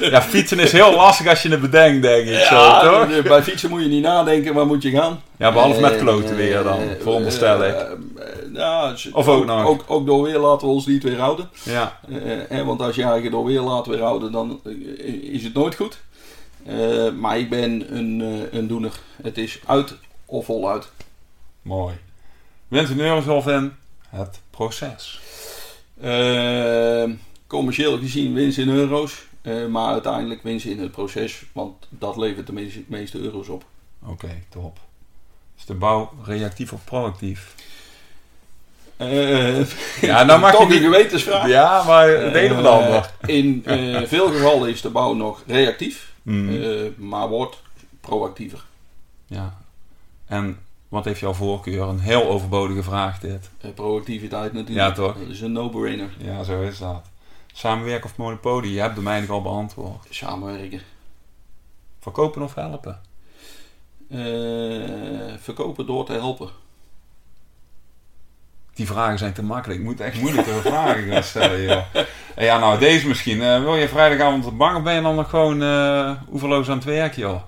Ja, 0.00 0.22
fietsen 0.22 0.58
is 0.58 0.72
heel 0.72 0.94
lastig 0.94 1.26
als 1.26 1.42
je 1.42 1.48
het 1.48 1.60
bedenkt, 1.60 2.02
denk 2.02 2.26
ik. 2.26 2.38
Ja, 2.38 2.80
zo, 2.82 2.90
toch? 2.90 3.22
Bij 3.22 3.42
fietsen 3.42 3.70
moet 3.70 3.82
je 3.82 3.88
niet 3.88 4.02
nadenken, 4.02 4.54
waar 4.54 4.66
moet 4.66 4.82
je 4.82 4.90
gaan? 4.90 5.22
Ja, 5.36 5.52
behalve 5.52 5.80
met 5.80 5.96
kloten 5.96 6.36
weer 6.36 6.62
dan, 6.62 6.80
veronderstel 7.00 7.64
ik. 7.64 7.76
ja, 8.52 8.94
of 9.12 9.28
ook, 9.28 9.46
nog? 9.46 9.66
Ook, 9.66 9.84
ook, 9.86 10.06
door 10.06 10.22
weer 10.22 10.38
laten 10.38 10.66
we 10.66 10.72
ons 10.72 10.86
niet 10.86 11.02
weer 11.02 11.18
houden. 11.18 11.48
Ja. 11.62 11.98
want 12.64 12.80
als 12.80 12.96
je 12.96 13.20
je 13.22 13.30
door 13.30 13.44
weer 13.44 13.60
laat 13.60 13.86
weer 13.86 14.02
houden, 14.02 14.32
dan 14.32 14.60
is 15.22 15.44
het 15.44 15.54
nooit 15.54 15.74
goed. 15.74 15.98
Uh, 16.68 17.10
maar 17.12 17.38
ik 17.38 17.50
ben 17.50 17.96
een, 17.96 18.20
uh, 18.20 18.52
een 18.52 18.66
doener. 18.66 18.92
Het 19.22 19.38
is 19.38 19.60
uit 19.66 19.94
of 20.26 20.44
voluit. 20.44 20.90
Mooi. 21.62 21.94
Wens 22.68 22.90
een 22.90 23.00
Eurozolf 23.00 23.46
en 23.46 23.76
het 24.08 24.40
proces. 24.50 25.20
Uh, 26.04 27.10
commercieel 27.46 27.98
gezien 27.98 28.34
winst 28.34 28.58
in 28.58 28.68
euro's. 28.68 29.26
maar 29.68 29.92
uiteindelijk 29.92 30.42
winst 30.42 30.66
in 30.66 30.80
het 30.80 30.90
proces. 30.90 31.44
Want 31.52 31.86
dat 31.88 32.16
levert 32.16 32.46
de 32.46 32.52
meeste, 32.52 32.82
meeste 32.86 33.18
euro's 33.18 33.48
op. 33.48 33.64
Oké, 34.02 34.12
okay, 34.12 34.42
top. 34.48 34.78
Is 35.58 35.64
de 35.64 35.74
bouw 35.74 36.12
reactief 36.24 36.72
of 36.72 36.84
proactief? 36.84 37.54
ja, 40.00 40.24
nou 40.24 40.40
mag 40.40 40.68
je 40.68 40.74
een 40.74 40.82
gewetensvraag. 40.82 41.48
Ja, 41.48 41.82
maar 41.82 42.08
het 42.08 42.34
een 42.34 42.50
of 42.50 42.56
het 42.56 42.66
ander. 42.66 43.10
in 43.26 43.62
veel 44.14 44.26
gevallen 44.26 44.70
is 44.70 44.80
de 44.80 44.90
bouw 44.90 45.14
nog 45.14 45.42
reactief. 45.46 46.12
Mm. 46.22 46.48
Uh, 46.48 46.88
maar 46.96 47.28
wordt 47.28 47.62
proactiever. 48.00 48.64
Ja. 49.26 49.54
En 50.26 50.58
wat 50.88 51.04
heeft 51.04 51.20
jouw 51.20 51.32
voorkeur? 51.32 51.82
Een 51.82 51.98
heel 51.98 52.28
overbodige 52.28 52.82
vraag 52.82 53.18
dit. 53.18 53.50
Uh, 53.64 53.70
proactiviteit 53.70 54.52
natuurlijk. 54.52 54.88
Ja, 54.88 54.92
toch? 54.92 55.18
Dat 55.18 55.28
is 55.28 55.40
een 55.40 55.52
no-brainer. 55.52 56.10
Ja, 56.18 56.42
zo 56.42 56.62
is 56.62 56.78
dat. 56.78 57.02
Samenwerken 57.56 58.10
of 58.10 58.16
monopolie? 58.16 58.72
Je 58.72 58.80
hebt 58.80 58.94
de 58.94 59.00
mijne 59.00 59.26
al 59.26 59.42
beantwoord. 59.42 60.06
Samenwerken. 60.10 60.80
Verkopen 62.00 62.42
of 62.42 62.54
helpen? 62.54 63.00
Uh, 64.08 65.34
verkopen 65.38 65.86
door 65.86 66.04
te 66.06 66.12
helpen. 66.12 66.48
Die 68.74 68.86
vragen 68.86 69.18
zijn 69.18 69.32
te 69.32 69.42
makkelijk. 69.42 69.80
Ik 69.80 69.86
moet 69.86 70.00
echt 70.00 70.20
moeilijkere 70.20 70.60
vragen 70.70 71.12
gaan 71.12 71.22
stellen. 71.22 71.62
Joh. 71.62 71.84
Ja, 72.36 72.58
nou, 72.58 72.78
deze 72.78 73.08
misschien. 73.08 73.38
Uh, 73.38 73.60
wil 73.60 73.76
je 73.76 73.88
vrijdagavond 73.88 74.46
op 74.46 74.58
bank 74.58 74.76
of 74.76 74.82
ben 74.82 74.94
je 74.94 75.02
dan 75.02 75.14
nog 75.14 75.30
gewoon 75.30 75.62
uh, 75.62 76.20
oeverloos 76.32 76.68
aan 76.68 76.76
het 76.76 76.84
werk, 76.84 77.14
joh? 77.14 77.42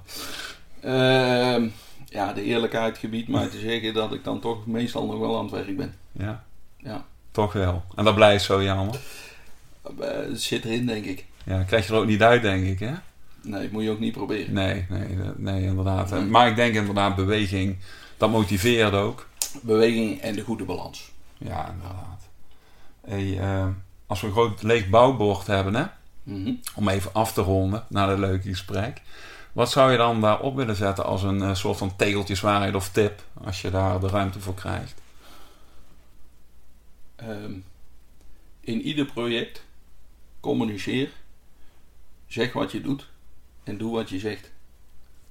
Uh, 0.84 1.70
Ja, 2.08 2.32
de 2.32 2.42
eerlijkheid 2.42 2.98
gebiedt 2.98 3.28
mij 3.28 3.46
te 3.48 3.58
zeggen 3.58 3.94
dat 3.94 4.12
ik 4.12 4.24
dan 4.24 4.40
toch 4.40 4.66
meestal 4.66 5.06
nog 5.06 5.18
wel 5.18 5.36
aan 5.36 5.44
het 5.44 5.52
werk 5.52 5.76
ben. 5.76 5.94
Ja, 6.12 6.44
Ja, 6.78 7.04
toch 7.30 7.52
wel. 7.52 7.82
En 7.94 8.04
dat 8.04 8.14
blijft 8.14 8.44
zo 8.44 8.62
jammer. 8.62 8.96
Eh, 10.00 10.18
zit 10.32 10.64
erin, 10.64 10.86
denk 10.86 11.04
ik. 11.04 11.24
Ja, 11.44 11.56
dat 11.56 11.66
krijg 11.66 11.86
je 11.86 11.92
er 11.92 11.98
ook 11.98 12.06
niet 12.06 12.22
uit, 12.22 12.42
denk 12.42 12.66
ik, 12.66 12.78
hè? 12.78 12.94
Nee, 13.42 13.68
moet 13.72 13.82
je 13.82 13.90
ook 13.90 14.00
niet 14.00 14.12
proberen. 14.12 14.52
Nee, 14.52 14.86
nee, 14.88 15.16
nee, 15.36 15.62
inderdaad. 15.62 16.10
Nee. 16.10 16.24
Maar 16.24 16.48
ik 16.48 16.56
denk 16.56 16.74
inderdaad 16.74 17.16
beweging, 17.16 17.76
dat 18.16 18.30
motiveert 18.30 18.92
ook. 18.92 19.28
Beweging 19.62 20.20
en 20.20 20.34
de 20.34 20.42
goede 20.42 20.64
balans. 20.64 21.12
Ja, 21.38 21.72
inderdaad. 21.72 22.28
Hey, 23.06 23.38
eh, 23.38 23.68
als 24.06 24.20
we 24.20 24.26
een 24.26 24.32
groot 24.32 24.62
leeg 24.62 24.88
bouwbord 24.88 25.46
hebben, 25.46 25.74
hè? 25.74 25.84
Mhm. 26.22 26.52
om 26.74 26.88
even 26.88 27.12
af 27.12 27.32
te 27.32 27.40
ronden 27.40 27.84
na 27.88 28.08
het 28.08 28.18
leuke 28.18 28.48
gesprek. 28.48 29.02
Wat 29.52 29.70
zou 29.70 29.90
je 29.90 29.96
dan 29.96 30.20
daarop 30.20 30.56
willen 30.56 30.76
zetten 30.76 31.04
als 31.04 31.22
een 31.22 31.42
eh, 31.42 31.54
soort 31.54 31.78
van 31.78 31.96
tegeltjeswaarheid 31.96 32.74
of 32.74 32.88
tip, 32.88 33.22
als 33.44 33.60
je 33.60 33.70
daar 33.70 34.00
de 34.00 34.08
ruimte 34.08 34.40
voor 34.40 34.54
krijgt? 34.54 34.94
Ehm, 37.16 37.52
in 38.60 38.82
ieder 38.82 39.04
project 39.04 39.64
communiceer, 40.46 41.08
zeg 42.26 42.52
wat 42.52 42.72
je 42.72 42.80
doet 42.80 43.08
en 43.64 43.78
doe 43.78 43.92
wat 43.92 44.08
je 44.08 44.18
zegt. 44.18 44.50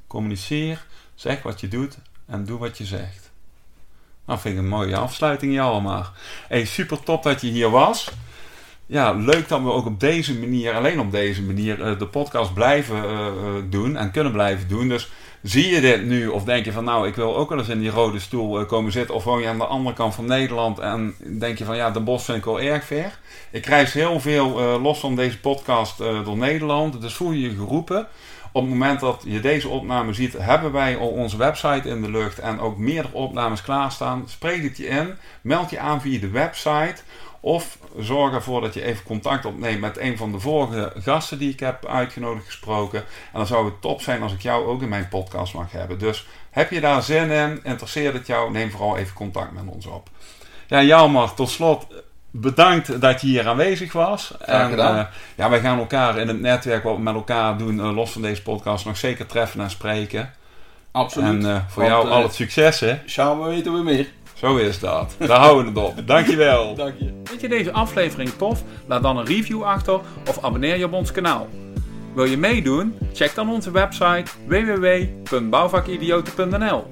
Communiceer, 0.07 0.85
zeg 1.13 1.43
wat 1.43 1.59
je 1.59 1.67
doet 1.67 1.97
en 2.25 2.45
doe 2.45 2.59
wat 2.59 2.77
je 2.77 2.85
zegt. 2.85 3.31
Nou, 4.25 4.39
vind 4.39 4.53
ik 4.53 4.59
een 4.59 4.67
mooie 4.67 4.95
afsluiting, 4.95 5.53
Jalmar. 5.53 6.11
Hey, 6.47 6.65
super 6.65 7.03
top 7.03 7.23
dat 7.23 7.41
je 7.41 7.47
hier 7.47 7.69
was. 7.69 8.11
Ja, 8.85 9.11
leuk 9.13 9.47
dat 9.47 9.61
we 9.61 9.71
ook 9.71 9.85
op 9.85 9.99
deze 9.99 10.39
manier, 10.39 10.73
alleen 10.73 10.99
op 10.99 11.11
deze 11.11 11.41
manier, 11.41 11.81
eh, 11.81 11.99
de 11.99 12.07
podcast 12.07 12.53
blijven 12.53 13.03
eh, 13.03 13.27
eh, 13.27 13.63
doen 13.69 13.97
en 13.97 14.11
kunnen 14.11 14.31
blijven 14.31 14.67
doen. 14.67 14.87
Dus 14.87 15.09
zie 15.45 15.69
je 15.69 15.81
dit 15.81 16.05
nu 16.05 16.27
of 16.27 16.43
denk 16.43 16.65
je 16.65 16.71
van 16.71 16.83
nou, 16.83 17.07
ik 17.07 17.15
wil 17.15 17.35
ook 17.35 17.49
wel 17.49 17.57
eens 17.57 17.67
in 17.67 17.79
die 17.79 17.89
rode 17.89 18.19
stoel 18.19 18.59
eh, 18.59 18.67
komen 18.67 18.91
zitten 18.91 19.15
of 19.15 19.23
woon 19.23 19.41
je 19.41 19.47
aan 19.47 19.57
de 19.57 19.65
andere 19.65 19.95
kant 19.95 20.15
van 20.15 20.25
Nederland 20.25 20.79
en 20.79 21.15
denk 21.39 21.57
je 21.57 21.65
van 21.65 21.75
ja, 21.75 21.91
de 21.91 21.99
bos 21.99 22.25
vind 22.25 22.37
ik 22.37 22.45
wel 22.45 22.61
erg 22.61 22.83
ver. 22.83 23.19
Ik 23.51 23.65
reis 23.65 23.93
heel 23.93 24.19
veel 24.19 24.59
eh, 24.59 24.81
los 24.81 24.99
van 24.99 25.15
deze 25.15 25.39
podcast 25.39 25.99
eh, 25.99 26.25
door 26.25 26.37
Nederland, 26.37 27.01
dus 27.01 27.13
voel 27.13 27.31
je 27.31 27.41
je 27.41 27.55
geroepen. 27.55 28.07
Op 28.51 28.61
het 28.61 28.71
moment 28.71 28.99
dat 28.99 29.23
je 29.25 29.39
deze 29.39 29.69
opname 29.69 30.13
ziet, 30.13 30.33
hebben 30.37 30.71
wij 30.71 30.97
al 30.97 31.07
onze 31.07 31.37
website 31.37 31.89
in 31.89 32.01
de 32.01 32.11
lucht 32.11 32.39
en 32.39 32.59
ook 32.59 32.77
meerdere 32.77 33.13
opnames 33.13 33.61
klaarstaan. 33.61 34.23
Spreek 34.27 34.63
het 34.63 34.77
je 34.77 34.87
in, 34.87 35.15
meld 35.41 35.69
je 35.69 35.79
aan 35.79 36.01
via 36.01 36.19
de 36.19 36.29
website 36.29 36.95
of 37.45 37.77
zorg 37.99 38.33
ervoor 38.33 38.61
dat 38.61 38.73
je 38.73 38.83
even 38.83 39.03
contact 39.03 39.45
opneemt 39.45 39.79
met 39.79 39.97
een 39.97 40.17
van 40.17 40.31
de 40.31 40.39
vorige 40.39 40.93
gasten 40.97 41.37
die 41.37 41.51
ik 41.51 41.59
heb 41.59 41.85
uitgenodigd 41.87 42.45
gesproken. 42.45 42.99
En 42.99 43.05
dan 43.33 43.47
zou 43.47 43.65
het 43.65 43.81
top 43.81 44.01
zijn 44.01 44.21
als 44.21 44.33
ik 44.33 44.41
jou 44.41 44.67
ook 44.67 44.81
in 44.81 44.89
mijn 44.89 45.07
podcast 45.07 45.53
mag 45.53 45.71
hebben. 45.71 45.99
Dus 45.99 46.27
heb 46.49 46.71
je 46.71 46.79
daar 46.79 47.03
zin 47.03 47.29
in, 47.29 47.59
interesseert 47.63 48.13
het 48.13 48.27
jou, 48.27 48.51
neem 48.51 48.71
vooral 48.71 48.97
even 48.97 49.13
contact 49.13 49.51
met 49.51 49.63
ons 49.67 49.85
op. 49.85 50.09
Ja, 50.67 50.81
Jalmar, 50.81 51.33
tot 51.33 51.49
slot 51.49 51.87
bedankt 52.31 53.01
dat 53.01 53.21
je 53.21 53.27
hier 53.27 53.47
aanwezig 53.47 53.93
was. 53.93 54.33
Graag 54.41 54.69
gedaan. 54.69 54.97
eh, 54.97 55.05
ja, 55.35 55.49
wij 55.49 55.59
gaan 55.59 55.79
elkaar 55.79 56.17
in 56.17 56.27
het 56.27 56.39
netwerk 56.39 56.83
wat 56.83 56.95
we 56.95 57.01
met 57.01 57.15
elkaar 57.15 57.57
doen, 57.57 57.79
eh, 57.79 57.95
los 57.95 58.11
van 58.11 58.21
deze 58.21 58.41
podcast, 58.41 58.85
nog 58.85 58.97
zeker 58.97 59.25
treffen 59.25 59.61
en 59.61 59.69
spreken. 59.69 60.33
Absoluut. 60.91 61.43
En 61.43 61.55
eh, 61.55 61.61
voor 61.67 61.83
Want, 61.83 61.95
jou 61.95 62.09
al 62.09 62.23
het 62.23 62.33
succes, 62.33 62.79
hè? 62.79 62.99
Samen 63.05 63.47
weten 63.47 63.73
we 63.73 63.83
meer. 63.83 64.07
Zo 64.45 64.55
is 64.55 64.79
dat. 64.79 65.15
Daar 65.17 65.39
houden 65.39 65.73
we 65.73 65.79
het 65.79 65.89
op. 65.89 66.07
Dankjewel. 66.07 66.75
Dank 66.83 66.93
je. 66.99 67.21
Vind 67.23 67.41
je 67.41 67.49
deze 67.49 67.71
aflevering 67.71 68.29
tof? 68.29 68.63
Laat 68.85 69.01
dan 69.01 69.17
een 69.17 69.25
review 69.25 69.63
achter 69.63 69.99
of 70.27 70.43
abonneer 70.43 70.77
je 70.77 70.85
op 70.85 70.93
ons 70.93 71.11
kanaal. 71.11 71.47
Wil 72.13 72.25
je 72.25 72.37
meedoen? 72.37 72.97
Check 73.13 73.35
dan 73.35 73.49
onze 73.49 73.71
website 73.71 74.23
www.bouwvakidioten.nl 74.47 76.83